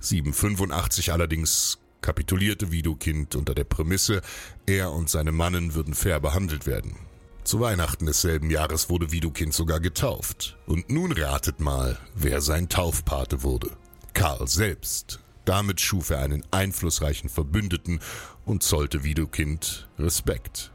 785 0.00 1.12
allerdings 1.12 1.78
kapitulierte 2.00 2.70
Widukind 2.70 3.34
unter 3.34 3.54
der 3.54 3.64
Prämisse, 3.64 4.22
er 4.66 4.92
und 4.92 5.10
seine 5.10 5.32
Mannen 5.32 5.74
würden 5.74 5.94
fair 5.94 6.20
behandelt 6.20 6.66
werden. 6.66 6.96
Zu 7.42 7.60
Weihnachten 7.60 8.06
desselben 8.06 8.50
Jahres 8.50 8.90
wurde 8.90 9.12
Widukind 9.12 9.54
sogar 9.54 9.80
getauft. 9.80 10.56
Und 10.66 10.90
nun 10.90 11.12
ratet 11.12 11.60
mal, 11.60 11.98
wer 12.14 12.40
sein 12.40 12.68
Taufpate 12.68 13.42
wurde. 13.42 13.70
Karl 14.14 14.48
selbst. 14.48 15.20
Damit 15.44 15.80
schuf 15.80 16.10
er 16.10 16.18
einen 16.18 16.44
einflussreichen 16.50 17.30
Verbündeten 17.30 18.00
und 18.44 18.64
zollte 18.64 19.04
Widukind 19.04 19.88
Respekt. 19.96 20.72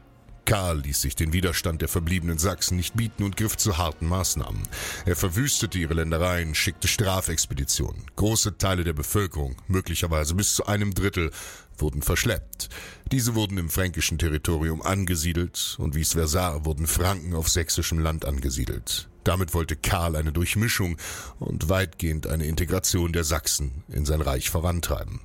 Karl 0.52 0.80
ließ 0.80 1.00
sich 1.00 1.16
den 1.16 1.32
Widerstand 1.32 1.80
der 1.80 1.88
verbliebenen 1.88 2.36
Sachsen 2.36 2.76
nicht 2.76 2.94
bieten 2.94 3.22
und 3.22 3.38
griff 3.38 3.56
zu 3.56 3.78
harten 3.78 4.06
Maßnahmen. 4.06 4.60
Er 5.06 5.16
verwüstete 5.16 5.78
ihre 5.78 5.94
Ländereien, 5.94 6.54
schickte 6.54 6.88
Strafexpeditionen. 6.88 8.04
Große 8.16 8.58
Teile 8.58 8.84
der 8.84 8.92
Bevölkerung, 8.92 9.56
möglicherweise 9.66 10.34
bis 10.34 10.54
zu 10.54 10.66
einem 10.66 10.92
Drittel, 10.92 11.30
wurden 11.78 12.02
verschleppt. 12.02 12.68
Diese 13.10 13.34
wurden 13.34 13.56
im 13.56 13.70
fränkischen 13.70 14.18
Territorium 14.18 14.82
angesiedelt 14.82 15.76
und 15.78 15.94
vice 15.94 16.12
versa 16.12 16.66
wurden 16.66 16.86
Franken 16.86 17.32
auf 17.34 17.48
sächsischem 17.48 18.00
Land 18.00 18.26
angesiedelt. 18.26 19.08
Damit 19.24 19.54
wollte 19.54 19.74
Karl 19.74 20.16
eine 20.16 20.32
Durchmischung 20.32 20.98
und 21.38 21.70
weitgehend 21.70 22.26
eine 22.26 22.44
Integration 22.44 23.14
der 23.14 23.24
Sachsen 23.24 23.84
in 23.88 24.04
sein 24.04 24.20
Reich 24.20 24.50
vorantreiben. 24.50 25.22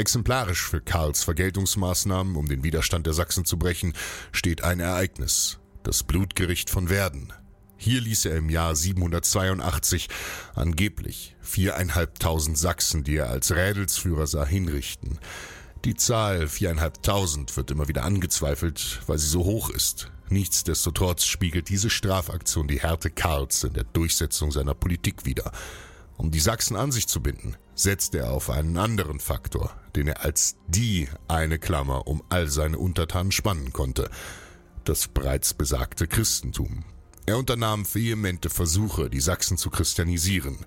Exemplarisch 0.00 0.62
für 0.62 0.80
Karls 0.80 1.24
Vergeltungsmaßnahmen, 1.24 2.36
um 2.36 2.48
den 2.48 2.64
Widerstand 2.64 3.06
der 3.06 3.12
Sachsen 3.12 3.44
zu 3.44 3.58
brechen, 3.58 3.92
steht 4.32 4.64
ein 4.64 4.80
Ereignis, 4.80 5.58
das 5.82 6.04
Blutgericht 6.04 6.70
von 6.70 6.88
Werden. 6.88 7.34
Hier 7.76 8.00
ließ 8.00 8.24
er 8.24 8.38
im 8.38 8.48
Jahr 8.48 8.74
782 8.74 10.08
angeblich 10.54 11.36
viereinhalbtausend 11.42 12.56
Sachsen, 12.56 13.04
die 13.04 13.16
er 13.16 13.28
als 13.28 13.54
Rädelsführer 13.54 14.26
sah, 14.26 14.46
hinrichten. 14.46 15.18
Die 15.84 15.96
Zahl 15.96 16.48
viereinhalbtausend 16.48 17.54
wird 17.58 17.70
immer 17.70 17.86
wieder 17.86 18.04
angezweifelt, 18.04 19.02
weil 19.06 19.18
sie 19.18 19.28
so 19.28 19.44
hoch 19.44 19.68
ist. 19.68 20.10
Nichtsdestotrotz 20.30 21.26
spiegelt 21.26 21.68
diese 21.68 21.90
Strafaktion 21.90 22.68
die 22.68 22.80
Härte 22.80 23.10
Karls 23.10 23.64
in 23.64 23.74
der 23.74 23.84
Durchsetzung 23.84 24.50
seiner 24.50 24.74
Politik 24.74 25.26
wider. 25.26 25.52
Um 26.20 26.30
die 26.30 26.38
Sachsen 26.38 26.76
an 26.76 26.92
sich 26.92 27.08
zu 27.08 27.22
binden, 27.22 27.56
setzte 27.74 28.18
er 28.18 28.32
auf 28.32 28.50
einen 28.50 28.76
anderen 28.76 29.20
Faktor, 29.20 29.74
den 29.96 30.06
er 30.06 30.22
als 30.22 30.56
die 30.68 31.08
eine 31.28 31.58
Klammer 31.58 32.06
um 32.06 32.22
all 32.28 32.46
seine 32.46 32.78
Untertanen 32.78 33.32
spannen 33.32 33.72
konnte, 33.72 34.10
das 34.84 35.08
bereits 35.08 35.54
besagte 35.54 36.06
Christentum. 36.06 36.84
Er 37.24 37.38
unternahm 37.38 37.86
vehemente 37.86 38.50
Versuche, 38.50 39.08
die 39.08 39.22
Sachsen 39.22 39.56
zu 39.56 39.70
christianisieren. 39.70 40.58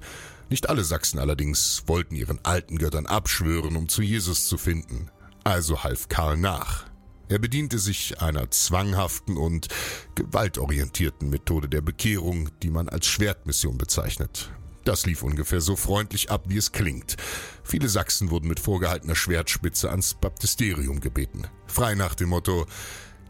Nicht 0.50 0.70
alle 0.70 0.84
Sachsen 0.84 1.20
allerdings 1.20 1.84
wollten 1.86 2.16
ihren 2.16 2.44
alten 2.44 2.80
Göttern 2.80 3.06
abschwören, 3.06 3.76
um 3.76 3.88
zu 3.88 4.02
Jesus 4.02 4.48
zu 4.48 4.58
finden. 4.58 5.12
Also 5.44 5.84
half 5.84 6.10
Karl 6.10 6.36
nach. 6.36 6.86
Er 7.30 7.38
bediente 7.38 7.78
sich 7.78 8.20
einer 8.24 8.50
zwanghaften 8.50 9.38
und 9.38 9.68
gewaltorientierten 10.16 11.30
Methode 11.30 11.70
der 11.70 11.82
Bekehrung, 11.82 12.50
die 12.64 12.72
man 12.72 12.90
als 12.90 13.06
Schwertmission 13.06 13.78
bezeichnet. 13.78 14.50
Das 14.84 15.06
lief 15.06 15.24
ungefähr 15.24 15.62
so 15.62 15.76
freundlich 15.76 16.30
ab, 16.30 16.44
wie 16.48 16.58
es 16.58 16.72
klingt. 16.72 17.16
Viele 17.64 17.88
Sachsen 17.88 18.30
wurden 18.30 18.48
mit 18.48 18.60
vorgehaltener 18.60 19.16
Schwertspitze 19.16 19.90
ans 19.90 20.14
Baptisterium 20.16 21.00
gebeten. 21.00 21.48
Frei 21.68 21.96
nach 21.96 22.16
dem 22.16 22.30
Motto, 22.30 22.66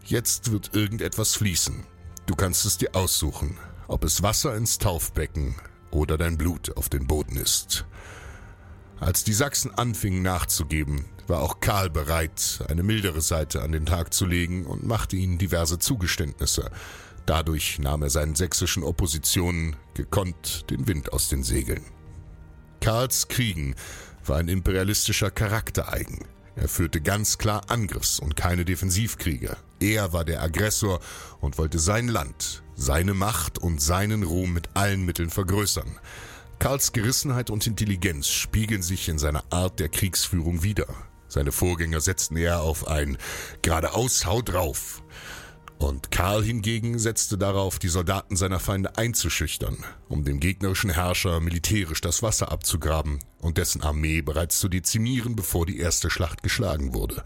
jetzt 0.06 0.52
wird 0.52 0.74
irgendetwas 0.74 1.36
fließen. 1.36 1.86
Du 2.26 2.36
kannst 2.36 2.66
es 2.66 2.78
dir 2.78 2.96
aussuchen, 2.96 3.58
ob 3.88 4.04
es 4.04 4.24
Wasser 4.24 4.56
ins 4.56 4.78
Taufbecken 4.80 5.56
oder 5.92 6.18
dein 6.18 6.38
Blut 6.38 6.76
auf 6.76 6.90
den 6.90 7.06
Boden 7.06 7.36
ist. 7.36 7.86
Als 9.00 9.24
die 9.24 9.34
Sachsen 9.34 9.72
anfingen 9.76 10.22
nachzugeben, 10.22 11.06
war 11.28 11.42
auch 11.42 11.60
Karl 11.60 11.90
bereit, 11.90 12.64
eine 12.70 12.84
mildere 12.84 13.22
Seite 13.22 13.62
an 13.62 13.72
den 13.72 13.86
Tag 13.86 14.14
zu 14.14 14.26
legen 14.26 14.66
und 14.66 14.86
machte 14.86 15.16
ihnen 15.16 15.38
diverse 15.38 15.80
Zugeständnisse. 15.80 16.72
Dadurch 17.26 17.80
nahm 17.80 18.04
er 18.04 18.10
seinen 18.10 18.36
sächsischen 18.36 18.84
Oppositionen 18.84 19.76
gekonnt 19.94 20.70
den 20.70 20.88
Wind 20.88 21.14
aus 21.14 21.30
den 21.30 21.44
Segeln. 21.44 21.84
Karls 22.82 23.30
Kriegen 23.30 23.76
war 24.26 24.38
ein 24.38 24.50
imperialistischer 24.50 25.32
Charakter 25.32 25.92
eigen. 25.92 26.26
Er 26.56 26.68
führte 26.68 27.02
ganz 27.02 27.38
klar 27.38 27.70
Angriffs- 27.70 28.20
und 28.20 28.36
keine 28.36 28.66
Defensivkriege. 28.66 29.58
Er 29.80 30.14
war 30.14 30.26
der 30.26 30.42
Aggressor 30.42 31.00
und 31.40 31.58
wollte 31.58 31.80
sein 31.80 32.08
Land, 32.08 32.64
seine 32.76 33.14
Macht 33.14 33.58
und 33.58 33.82
seinen 33.82 34.24
Ruhm 34.24 34.54
mit 34.54 34.70
allen 34.76 35.04
Mitteln 35.04 35.30
vergrößern. 35.30 35.98
Karls 36.60 36.92
Gerissenheit 36.92 37.50
und 37.50 37.66
Intelligenz 37.66 38.28
spiegeln 38.28 38.84
sich 38.84 39.10
in 39.10 39.18
seiner 39.18 39.44
Art 39.50 39.80
der 39.80 39.90
Kriegsführung 39.90 40.62
wider. 40.62 40.88
Seine 41.28 41.52
Vorgänger 41.52 42.00
setzten 42.00 42.38
eher 42.38 42.62
auf 42.62 42.88
ein 42.88 43.18
geradeaus 43.62 44.26
Hau 44.26 44.42
drauf 44.42 45.02
und 45.84 46.12
Karl 46.12 46.44
hingegen 46.44 46.98
setzte 46.98 47.38
darauf, 47.38 47.78
die 47.78 47.88
Soldaten 47.88 48.36
seiner 48.36 48.60
Feinde 48.60 48.98
einzuschüchtern, 48.98 49.78
um 50.08 50.24
dem 50.24 50.40
gegnerischen 50.40 50.90
Herrscher 50.90 51.40
militärisch 51.40 52.02
das 52.02 52.24
Wasser 52.24 52.52
abzugraben 52.52 53.20
und 53.40 53.58
dessen 53.58 53.82
Armee 53.82 54.22
bereits 54.22 54.60
zu 54.60 54.70
dezimieren, 54.70 55.36
bevor 55.36 55.66
die 55.66 55.80
erste 55.80 56.10
Schlacht 56.10 56.42
geschlagen 56.44 56.94
wurde. 56.94 57.24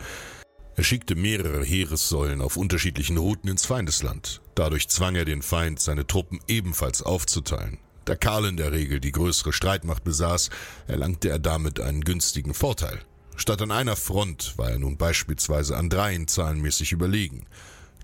Er 0.75 0.83
schickte 0.83 1.15
mehrere 1.15 1.63
Heeressäulen 1.63 2.41
auf 2.41 2.57
unterschiedlichen 2.57 3.17
Routen 3.17 3.49
ins 3.49 3.65
Feindesland. 3.65 4.41
Dadurch 4.55 4.89
zwang 4.89 5.15
er 5.15 5.25
den 5.25 5.41
Feind, 5.41 5.79
seine 5.79 6.05
Truppen 6.05 6.39
ebenfalls 6.47 7.01
aufzuteilen. 7.01 7.79
Da 8.05 8.15
Karl 8.15 8.45
in 8.45 8.57
der 8.57 8.71
Regel 8.71 8.99
die 8.99 9.11
größere 9.11 9.53
Streitmacht 9.53 10.03
besaß, 10.03 10.49
erlangte 10.87 11.29
er 11.29 11.39
damit 11.39 11.79
einen 11.79 12.01
günstigen 12.01 12.53
Vorteil. 12.53 12.99
Statt 13.35 13.61
an 13.61 13.71
einer 13.71 13.95
Front 13.95 14.57
war 14.57 14.71
er 14.71 14.79
nun 14.79 14.97
beispielsweise 14.97 15.77
an 15.77 15.89
dreien 15.89 16.27
zahlenmäßig 16.27 16.91
überlegen. 16.91 17.45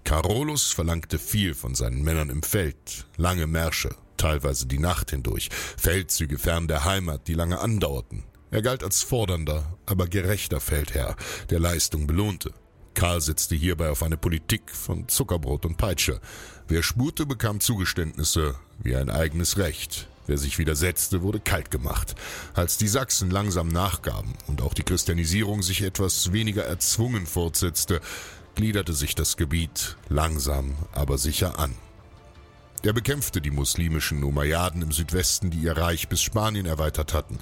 Carolus 0.03 0.71
verlangte 0.71 1.17
viel 1.17 1.53
von 1.53 1.75
seinen 1.75 2.03
Männern 2.03 2.29
im 2.29 2.43
Feld, 2.43 3.05
lange 3.17 3.47
Märsche, 3.47 3.95
teilweise 4.17 4.67
die 4.67 4.79
Nacht 4.79 5.11
hindurch, 5.11 5.49
Feldzüge 5.77 6.37
fern 6.37 6.67
der 6.67 6.85
Heimat, 6.85 7.27
die 7.27 7.33
lange 7.33 7.59
andauerten. 7.59 8.23
Er 8.51 8.61
galt 8.61 8.83
als 8.83 9.01
fordernder, 9.01 9.77
aber 9.85 10.07
gerechter 10.07 10.59
Feldherr, 10.59 11.15
der 11.49 11.59
Leistung 11.59 12.05
belohnte. 12.05 12.53
Karl 12.93 13.21
setzte 13.21 13.55
hierbei 13.55 13.89
auf 13.89 14.03
eine 14.03 14.17
Politik 14.17 14.69
von 14.69 15.07
Zuckerbrot 15.07 15.65
und 15.65 15.77
Peitsche. 15.77 16.21
Wer 16.67 16.83
spurte, 16.83 17.25
bekam 17.25 17.59
Zugeständnisse 17.59 18.55
wie 18.79 18.95
ein 18.95 19.09
eigenes 19.09 19.57
Recht. 19.57 20.07
Wer 20.27 20.37
sich 20.37 20.57
widersetzte, 20.57 21.21
wurde 21.21 21.39
kalt 21.39 21.71
gemacht. 21.71 22.15
Als 22.53 22.77
die 22.77 22.87
Sachsen 22.87 23.29
langsam 23.29 23.67
nachgaben 23.67 24.35
und 24.47 24.61
auch 24.61 24.73
die 24.73 24.83
Christianisierung 24.83 25.63
sich 25.63 25.81
etwas 25.81 26.31
weniger 26.31 26.63
erzwungen 26.63 27.25
fortsetzte, 27.25 27.99
gliederte 28.55 28.93
sich 28.93 29.15
das 29.15 29.37
Gebiet 29.37 29.97
langsam, 30.09 30.75
aber 30.91 31.17
sicher 31.17 31.59
an. 31.59 31.75
Er 32.83 32.93
bekämpfte 32.93 33.41
die 33.41 33.51
muslimischen 33.51 34.23
Umayyaden 34.23 34.81
im 34.81 34.91
Südwesten, 34.91 35.51
die 35.51 35.59
ihr 35.59 35.77
Reich 35.77 36.09
bis 36.09 36.21
Spanien 36.21 36.65
erweitert 36.65 37.13
hatten. 37.13 37.39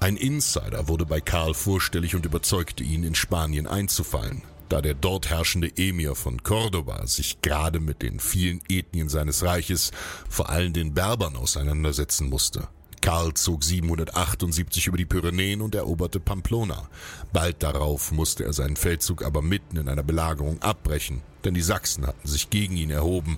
Ein 0.00 0.16
Insider 0.16 0.88
wurde 0.88 1.06
bei 1.06 1.20
Karl 1.20 1.54
vorstellig 1.54 2.14
und 2.14 2.26
überzeugte 2.26 2.84
ihn, 2.84 3.04
in 3.04 3.14
Spanien 3.14 3.66
einzufallen 3.66 4.42
da 4.68 4.80
der 4.82 4.94
dort 4.94 5.30
herrschende 5.30 5.70
Emir 5.76 6.14
von 6.14 6.42
Cordoba 6.42 7.06
sich 7.06 7.40
gerade 7.42 7.80
mit 7.80 8.02
den 8.02 8.20
vielen 8.20 8.60
Ethnien 8.68 9.08
seines 9.08 9.44
Reiches, 9.44 9.92
vor 10.28 10.50
allem 10.50 10.72
den 10.72 10.94
Berbern, 10.94 11.36
auseinandersetzen 11.36 12.28
musste. 12.28 12.68
Karl 13.04 13.34
zog 13.34 13.62
778 13.62 14.86
über 14.86 14.96
die 14.96 15.04
Pyrenäen 15.04 15.60
und 15.60 15.74
eroberte 15.74 16.20
Pamplona. 16.20 16.88
Bald 17.34 17.62
darauf 17.62 18.12
musste 18.12 18.44
er 18.44 18.54
seinen 18.54 18.76
Feldzug 18.76 19.22
aber 19.22 19.42
mitten 19.42 19.76
in 19.76 19.90
einer 19.90 20.02
Belagerung 20.02 20.62
abbrechen, 20.62 21.20
denn 21.44 21.52
die 21.52 21.60
Sachsen 21.60 22.06
hatten 22.06 22.26
sich 22.26 22.48
gegen 22.48 22.78
ihn 22.78 22.88
erhoben, 22.88 23.36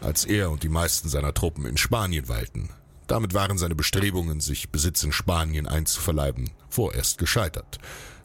als 0.00 0.24
er 0.24 0.52
und 0.52 0.62
die 0.62 0.68
meisten 0.68 1.08
seiner 1.08 1.34
Truppen 1.34 1.66
in 1.66 1.76
Spanien 1.76 2.28
weilten. 2.28 2.68
Damit 3.08 3.34
waren 3.34 3.58
seine 3.58 3.74
Bestrebungen, 3.74 4.38
sich 4.38 4.70
Besitz 4.70 5.02
in 5.02 5.10
Spanien 5.10 5.66
einzuverleiben, 5.66 6.50
vorerst 6.68 7.18
gescheitert. 7.18 7.78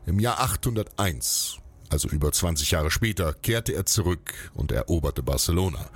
Im 0.06 0.20
Jahr 0.20 0.42
801 0.42 1.58
also 1.90 2.08
über 2.08 2.32
20 2.32 2.70
Jahre 2.70 2.92
später, 2.92 3.34
kehrte 3.34 3.74
er 3.74 3.88
zurück 3.88 4.52
und 4.54 4.72
eroberte 4.72 5.24
Barcelona. 5.24 5.90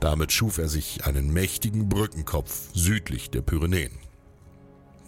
Damit 0.00 0.32
schuf 0.32 0.56
er 0.56 0.68
sich 0.70 1.04
einen 1.04 1.32
mächtigen 1.34 1.90
Brückenkopf 1.90 2.68
südlich 2.72 3.30
der 3.30 3.42
Pyrenäen. 3.42 4.07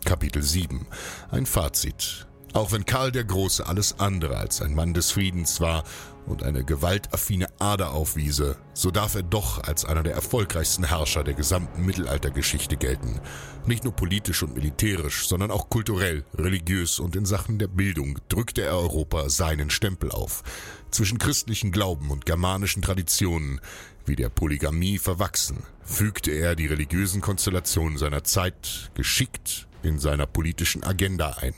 Kapitel 0.04 0.42
7. 0.42 0.86
Ein 1.30 1.46
Fazit. 1.46 2.26
Auch 2.52 2.72
wenn 2.72 2.84
Karl 2.84 3.12
der 3.12 3.24
Große 3.24 3.64
alles 3.66 4.00
andere 4.00 4.36
als 4.36 4.60
ein 4.60 4.74
Mann 4.74 4.92
des 4.92 5.12
Friedens 5.12 5.60
war 5.60 5.84
und 6.26 6.42
eine 6.42 6.64
gewaltaffine 6.64 7.48
Ader 7.60 7.92
aufwiese, 7.92 8.56
so 8.74 8.90
darf 8.90 9.14
er 9.14 9.22
doch 9.22 9.62
als 9.62 9.84
einer 9.84 10.02
der 10.02 10.14
erfolgreichsten 10.14 10.84
Herrscher 10.84 11.22
der 11.22 11.34
gesamten 11.34 11.86
Mittelaltergeschichte 11.86 12.76
gelten. 12.76 13.20
Nicht 13.66 13.84
nur 13.84 13.94
politisch 13.94 14.42
und 14.42 14.54
militärisch, 14.54 15.28
sondern 15.28 15.52
auch 15.52 15.70
kulturell, 15.70 16.24
religiös 16.34 16.98
und 16.98 17.14
in 17.14 17.24
Sachen 17.24 17.58
der 17.58 17.68
Bildung 17.68 18.18
drückte 18.28 18.62
er 18.62 18.76
Europa 18.76 19.28
seinen 19.28 19.70
Stempel 19.70 20.10
auf. 20.10 20.42
Zwischen 20.90 21.18
christlichen 21.18 21.70
Glauben 21.70 22.10
und 22.10 22.26
germanischen 22.26 22.82
Traditionen, 22.82 23.60
wie 24.06 24.16
der 24.16 24.28
Polygamie 24.28 24.98
verwachsen, 24.98 25.62
fügte 25.84 26.32
er 26.32 26.56
die 26.56 26.66
religiösen 26.66 27.20
Konstellationen 27.20 27.96
seiner 27.96 28.24
Zeit 28.24 28.90
geschickt 28.94 29.68
in 29.82 29.98
seiner 29.98 30.26
politischen 30.26 30.84
Agenda 30.84 31.36
ein. 31.40 31.54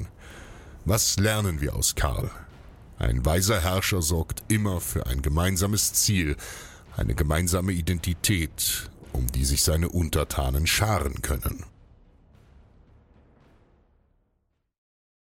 Was 0.84 1.16
lernen 1.18 1.60
wir 1.60 1.76
aus 1.76 1.94
Karl? 1.94 2.30
Ein 2.98 3.24
weiser 3.24 3.60
Herrscher 3.60 4.02
sorgt 4.02 4.44
immer 4.48 4.80
für 4.80 5.06
ein 5.06 5.22
gemeinsames 5.22 5.92
Ziel, 5.92 6.36
eine 6.96 7.14
gemeinsame 7.14 7.72
Identität, 7.72 8.90
um 9.12 9.26
die 9.26 9.44
sich 9.44 9.62
seine 9.62 9.88
Untertanen 9.88 10.66
scharen 10.66 11.22
können. 11.22 11.64